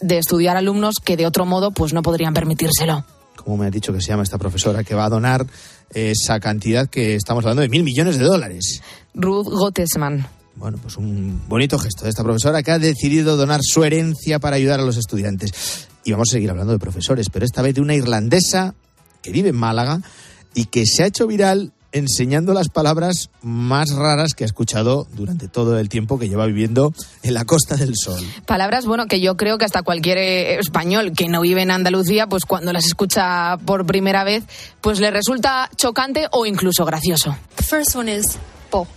[0.00, 3.04] de estudiar alumnos que de otro modo pues no podrían permitírselo.
[3.36, 5.46] Como me ha dicho que se llama esta profesora, que va a donar
[5.90, 8.82] esa cantidad que estamos hablando de mil millones de dólares.
[9.14, 10.26] Ruth Gottesman.
[10.56, 14.56] Bueno, pues un bonito gesto de esta profesora que ha decidido donar su herencia para
[14.56, 15.88] ayudar a los estudiantes.
[16.04, 18.74] Y vamos a seguir hablando de profesores, pero esta vez de una irlandesa
[19.22, 20.00] que vive en Málaga
[20.54, 25.46] y que se ha hecho viral enseñando las palabras más raras que ha escuchado durante
[25.48, 26.92] todo el tiempo que lleva viviendo
[27.22, 28.22] en la Costa del Sol.
[28.46, 32.26] Palabras, bueno, que yo creo que hasta cualquier eh, español que no vive en Andalucía,
[32.26, 34.42] pues cuando las escucha por primera vez,
[34.80, 37.36] pues le resulta chocante o incluso gracioso.
[37.54, 38.38] The first one is
[38.70, 38.88] po.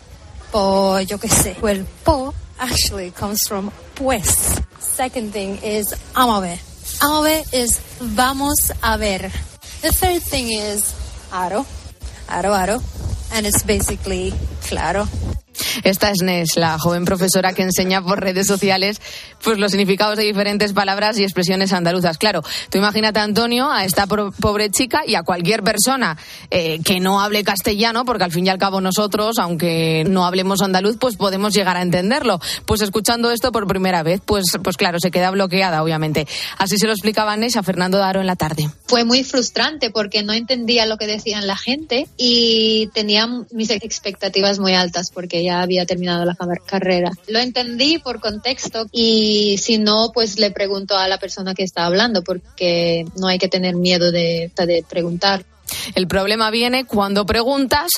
[0.52, 1.56] Po, yo qué sé.
[1.62, 4.60] Well, po actually comes from pues.
[4.80, 6.44] Second thing is vamos
[7.02, 7.22] a ver.
[7.22, 9.32] Vamos a ver is vamos a ver.
[9.82, 10.94] The third thing is
[11.32, 11.66] aro.
[12.28, 12.82] Aro, aro.
[13.34, 15.08] And it's basically claro.
[15.84, 19.02] Esta es Nes, la joven profesora que enseña por redes sociales
[19.44, 22.18] pues los significados de diferentes palabras y expresiones andaluzas.
[22.18, 26.18] Claro, tú imagínate Antonio, a esta pobre chica y a cualquier persona
[26.50, 30.62] eh, que no hable castellano, porque al fin y al cabo nosotros, aunque no hablemos
[30.62, 32.40] andaluz, pues podemos llegar a entenderlo.
[32.66, 36.28] Pues escuchando esto por primera vez, pues, pues claro, se queda bloqueada, obviamente.
[36.58, 38.70] Así se lo explicaba Nes a Fernando Daro en la tarde.
[38.88, 44.60] fue muy frustrante porque no entendía lo que decían la gente y tenía mis expectativas
[44.60, 47.12] muy altas porque ya había terminado la car- carrera.
[47.28, 51.86] Lo entendí por contexto y si no, pues le pregunto a la persona que está
[51.86, 55.46] hablando porque no hay que tener miedo de, de preguntar.
[55.96, 57.92] El problema viene cuando preguntas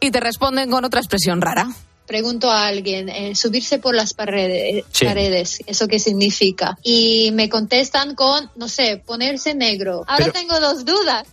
[0.00, 1.68] y te responden con otra expresión rara.
[2.06, 5.04] Pregunto a alguien, eh, subirse por las paredes, Sí.
[5.04, 6.76] paredes, ¿eso qué significa?
[6.82, 10.02] Y me contestan con, no sé, ponerse negro.
[10.08, 11.24] Ahora Pero- tengo dos dudas.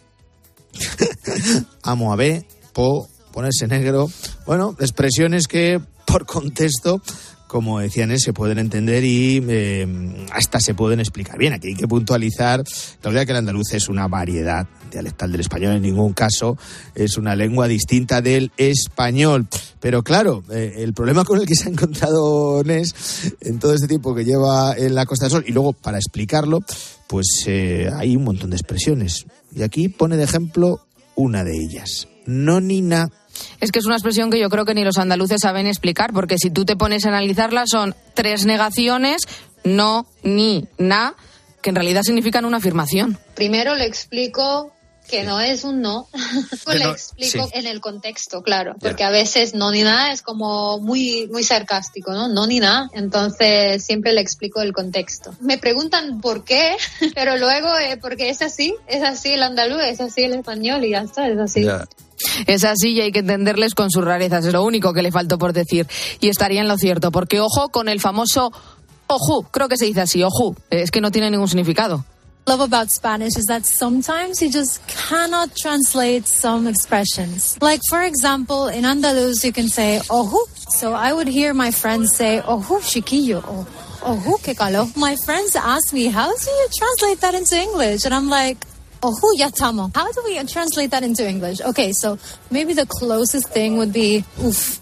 [1.84, 3.08] Amo a B, po,
[3.38, 4.10] ponerse negro.
[4.48, 7.04] Bueno, expresiones que por contexto,
[7.46, 11.38] como decían, eh, se pueden entender y eh, hasta se pueden explicar.
[11.38, 12.64] Bien, aquí hay que puntualizar,
[13.04, 16.58] verdad que el andaluz es una variedad dialectal del español, en ningún caso
[16.96, 19.48] es una lengua distinta del español.
[19.80, 22.96] Pero claro, eh, el problema con el que se ha encontrado Nes
[23.42, 26.62] en todo este tiempo que lleva en la Costa del Sol, y luego para explicarlo,
[27.06, 29.28] pues hay un montón de expresiones.
[29.56, 32.08] Y aquí pone de ejemplo una de ellas.
[32.26, 32.60] No.
[33.60, 36.38] Es que es una expresión que yo creo que ni los andaluces saben explicar, porque
[36.38, 39.24] si tú te pones a analizarla son tres negaciones,
[39.64, 41.16] no, ni, na,
[41.62, 43.18] que en realidad significan una afirmación.
[43.36, 44.72] Primero le explico
[45.08, 46.08] que no es un no.
[46.68, 47.52] le no- explico sí.
[47.54, 52.12] en el contexto, claro, porque a veces no ni nada es como muy muy sarcástico,
[52.12, 52.28] ¿no?
[52.28, 52.90] No ni nada.
[52.94, 55.34] Entonces siempre le explico el contexto.
[55.40, 56.76] Me preguntan por qué,
[57.16, 60.92] pero luego eh, porque es así, es así el andaluz, es así el español y
[60.92, 61.66] ya está, es así.
[62.46, 65.38] Es así y hay que entenderles con sus rarezas, es lo único que le faltó
[65.38, 65.88] por decir.
[66.20, 68.52] Y estaría en lo cierto, porque ojo con el famoso
[69.08, 72.04] ojú, creo que se dice así, ojú, es que no tiene ningún significado.
[72.48, 77.62] love about Spanish is that sometimes you just cannot translate some expressions.
[77.62, 80.40] Like, for example, in Andalus, you can say, ojú.
[80.72, 83.42] So I would hear my friends say, ojú, chiquillo,
[84.02, 84.88] ojú, que calor.
[84.96, 88.06] My friends ask me, how do you translate that into English?
[88.06, 88.58] And I'm like,
[89.02, 89.92] Oh, ojú, ya estamos.
[89.96, 91.62] How do we translate that into English?
[91.62, 92.18] Okay, so
[92.50, 94.80] maybe the closest thing would be, uf.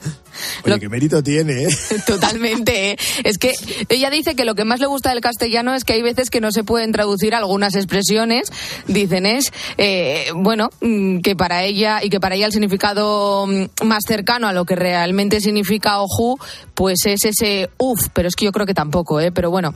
[0.63, 1.77] Oye, qué mérito tiene, ¿eh?
[2.07, 2.91] Totalmente.
[2.91, 2.97] ¿eh?
[3.23, 3.53] Es que
[3.89, 6.41] ella dice que lo que más le gusta del castellano es que hay veces que
[6.41, 8.51] no se pueden traducir algunas expresiones.
[8.87, 13.85] Dicen es, eh, bueno, mm, que para ella y que para ella el significado mm,
[13.85, 16.37] más cercano a lo que realmente significa ojú,
[16.73, 19.31] pues es ese uf, pero es que yo creo que tampoco, ¿eh?
[19.31, 19.73] Pero bueno.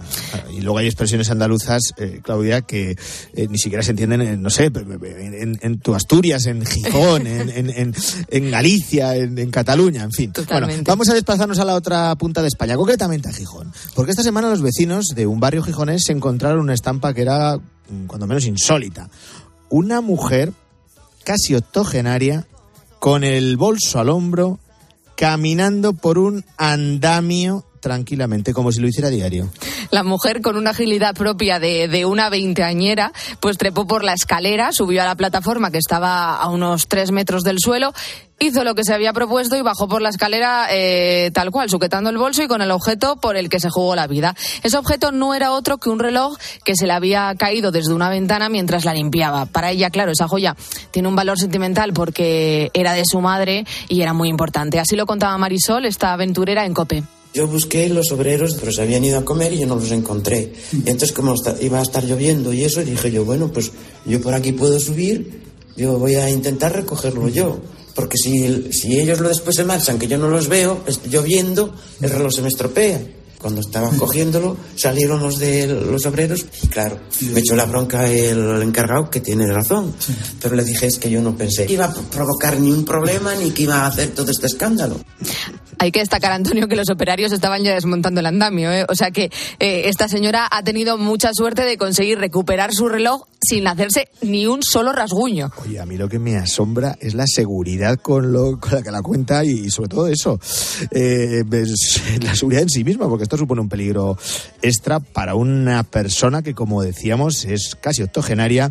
[0.52, 2.96] Y luego hay expresiones andaluzas, eh, Claudia, que
[3.36, 8.52] eh, ni siquiera se entienden, en, no sé, en, en tu Asturias, en Gijón, en,
[8.52, 10.34] Galicia, en Cataluña, en fin.
[10.50, 13.72] Bueno, vamos a desplazarnos a la otra punta de España, concretamente a Gijón.
[13.96, 17.58] Porque esta semana los vecinos de un barrio gijonés se encontraron una estampa que era,
[17.58, 19.10] mm, cuando menos, insólita.
[19.70, 20.54] Una mujer
[21.24, 22.48] casi octogenaria,
[23.00, 24.60] con el bolso al hombro,
[25.16, 29.50] caminando por un andamio tranquilamente, como si lo hiciera diario.
[29.92, 34.72] La mujer, con una agilidad propia de, de una veinteañera, pues trepó por la escalera,
[34.72, 37.94] subió a la plataforma que estaba a unos tres metros del suelo,
[38.40, 42.10] hizo lo que se había propuesto y bajó por la escalera eh, tal cual, sujetando
[42.10, 44.36] el bolso y con el objeto por el que se jugó la vida.
[44.64, 48.10] Ese objeto no era otro que un reloj que se le había caído desde una
[48.10, 49.46] ventana mientras la limpiaba.
[49.46, 50.56] Para ella, claro, esa joya
[50.92, 54.80] tiene un valor sentimental porque era de su madre y era muy importante.
[54.80, 57.04] Así lo contaba Marisol, esta aventurera en COPE.
[57.34, 60.54] Yo busqué los obreros, pero se habían ido a comer y yo no los encontré.
[60.72, 63.72] Y entonces, como iba a estar lloviendo y eso, dije yo, bueno, pues
[64.06, 65.42] yo por aquí puedo subir,
[65.78, 67.60] yo voy a intentar recogerlo yo.
[67.94, 72.10] Porque si, si ellos lo después se marchan, que yo no los veo, lloviendo, el
[72.10, 73.02] reloj se me estropea.
[73.40, 77.00] Cuando estaban cogiéndolo, salieron los de los obreros y claro,
[77.32, 79.94] me echó la bronca el encargado, que tiene razón.
[80.42, 83.34] Pero le dije, es que yo no pensé que iba a provocar ni un problema
[83.36, 85.00] ni que iba a hacer todo este escándalo.
[85.82, 88.70] Hay que destacar, Antonio, que los operarios estaban ya desmontando el andamio.
[88.70, 88.86] ¿eh?
[88.90, 93.24] O sea que eh, esta señora ha tenido mucha suerte de conseguir recuperar su reloj
[93.42, 95.52] sin hacerse ni un solo rasguño.
[95.64, 98.92] Oye, a mí lo que me asombra es la seguridad con, lo, con la que
[98.92, 100.38] la cuenta y, sobre todo eso,
[100.92, 104.18] eh, es la seguridad en sí misma, porque esto supone un peligro
[104.62, 108.70] extra para una persona que, como decíamos, es casi octogenaria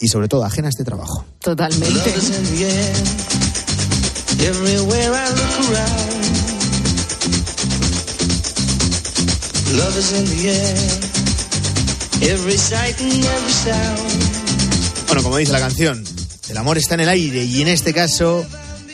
[0.00, 1.24] y sobre todo ajena a este trabajo.
[1.40, 2.14] Totalmente.
[9.74, 10.76] Love is in the air.
[12.32, 15.06] Every sight and every sound.
[15.06, 16.04] Bueno, como dice la canción,
[16.48, 18.44] el amor está en el aire y en este caso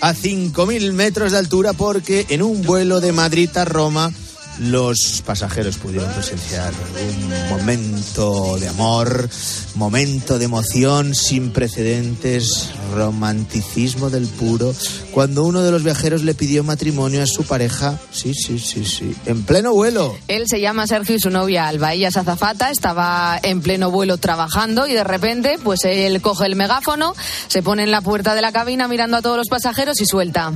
[0.01, 4.13] a 5.000 metros de altura porque en un vuelo de Madrid a Roma
[4.61, 9.29] los pasajeros pudieron presenciar un momento de amor,
[9.75, 14.75] momento de emoción sin precedentes, romanticismo del puro,
[15.13, 19.17] cuando uno de los viajeros le pidió matrimonio a su pareja, sí, sí, sí, sí,
[19.27, 20.15] en pleno vuelo.
[20.29, 21.95] Él se llama Sergio y su novia Alba.
[21.95, 26.57] Ella es azafata, estaba en pleno vuelo trabajando y de repente, pues él coge el
[26.57, 27.15] megáfono,
[27.49, 30.53] se pone en la puerta de la cabina mirando a todos los pasajeros y suelta.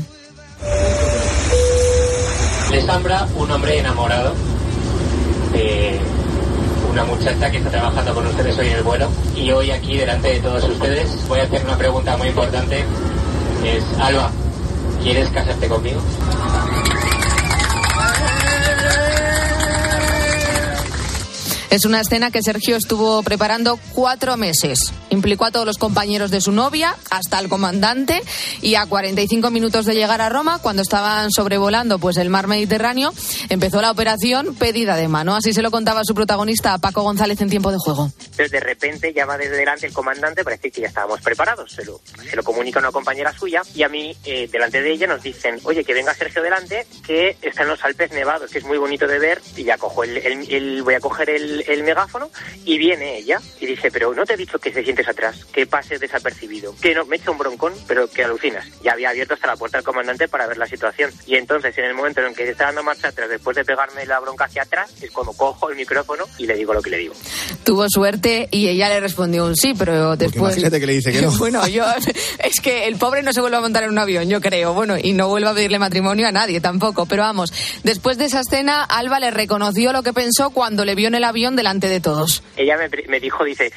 [2.74, 4.34] Les habla un hombre enamorado
[5.52, 6.00] de
[6.90, 10.32] una muchacha que está trabajando con ustedes hoy en el vuelo y hoy aquí delante
[10.32, 12.84] de todos ustedes voy a hacer una pregunta muy importante.
[13.64, 14.28] Es, Alba,
[15.04, 16.00] ¿quieres casarte conmigo?
[21.70, 24.92] Es una escena que Sergio estuvo preparando cuatro meses.
[25.10, 28.22] Implicó a todos los compañeros de su novia, hasta el comandante,
[28.62, 33.12] y a 45 minutos de llegar a Roma, cuando estaban sobrevolando pues el mar Mediterráneo,
[33.48, 35.34] empezó la operación pedida de mano.
[35.34, 38.10] Así se lo contaba su protagonista, Paco González, en tiempo de juego.
[38.20, 41.72] Entonces, de repente, ya va desde delante el comandante para decir que ya estábamos preparados.
[41.72, 44.92] Se lo, se lo comunica a una compañera suya y a mí, eh, delante de
[44.92, 48.64] ella, nos dicen, oye, que venga Sergio delante, que están los Alpes nevados, que es
[48.64, 49.40] muy bonito de ver.
[49.56, 52.30] Y ya cojo el, el- el- voy a coger el, el megáfono
[52.64, 55.66] y viene ella y dice, pero no te he dicho que te sientes atrás, que
[55.66, 58.66] pases desapercibido, que no, me echa un broncón, pero que alucinas.
[58.82, 61.10] Ya había abierto hasta la puerta del comandante para ver la situación.
[61.26, 63.64] Y entonces, en el momento en el que se está dando marcha atrás, después de
[63.64, 66.90] pegarme la bronca hacia atrás, es cuando cojo el micrófono y le digo lo que
[66.90, 67.14] le digo.
[67.64, 70.54] Tuvo suerte y ella le respondió un sí, pero después...
[70.54, 71.30] imagínate que le dice que no.
[71.44, 71.84] Bueno, yo...
[72.38, 74.72] Es que el pobre no se vuelve a montar en un avión, yo creo.
[74.72, 77.06] Bueno, y no vuelve a pedirle matrimonio a nadie tampoco.
[77.06, 77.52] Pero vamos,
[77.82, 81.24] después de esa escena, Alba le reconoció lo que pensó cuando le vio en el
[81.24, 82.42] avión delante de todos.
[82.56, 83.72] ella me, me dijo, dice,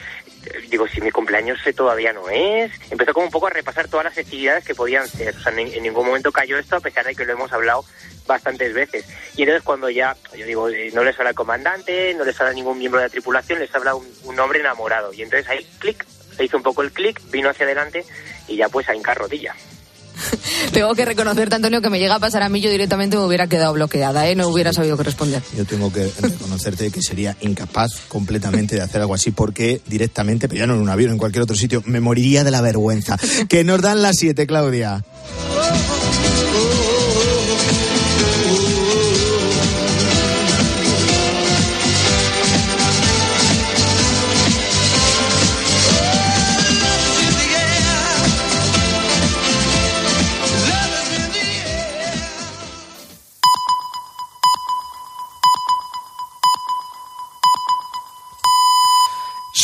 [0.69, 2.71] digo, si mi cumpleaños todavía no es.
[2.89, 5.35] Empezó como un poco a repasar todas las festividades que podían ser.
[5.35, 7.83] O sea, en, ningún momento cayó esto, a pesar de que lo hemos hablado
[8.25, 9.05] bastantes veces.
[9.35, 12.53] Y entonces cuando ya, yo digo, eh, no les habla el comandante, no les habla
[12.53, 15.13] ningún miembro de la tripulación, les habla un, un hombre enamorado.
[15.13, 18.05] Y entonces ahí, clic, se hizo un poco el clic, vino hacia adelante
[18.47, 19.55] y ya pues a hincar rodilla.
[20.73, 23.47] Tengo que reconocerte, Antonio, que me llega a pasar a mí, yo directamente me hubiera
[23.47, 24.35] quedado bloqueada, ¿eh?
[24.35, 25.41] No hubiera sabido qué responder.
[25.55, 30.59] Yo tengo que reconocerte que sería incapaz completamente de hacer algo así porque directamente, pero
[30.59, 33.17] ya no en un avión, en cualquier otro sitio, me moriría de la vergüenza.
[33.47, 35.03] Que nos dan las siete, Claudia.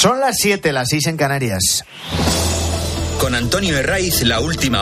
[0.04, 1.86] Son las 7, las 6 en Canarias.
[3.22, 4.64] Con Antonio Herraiz, la última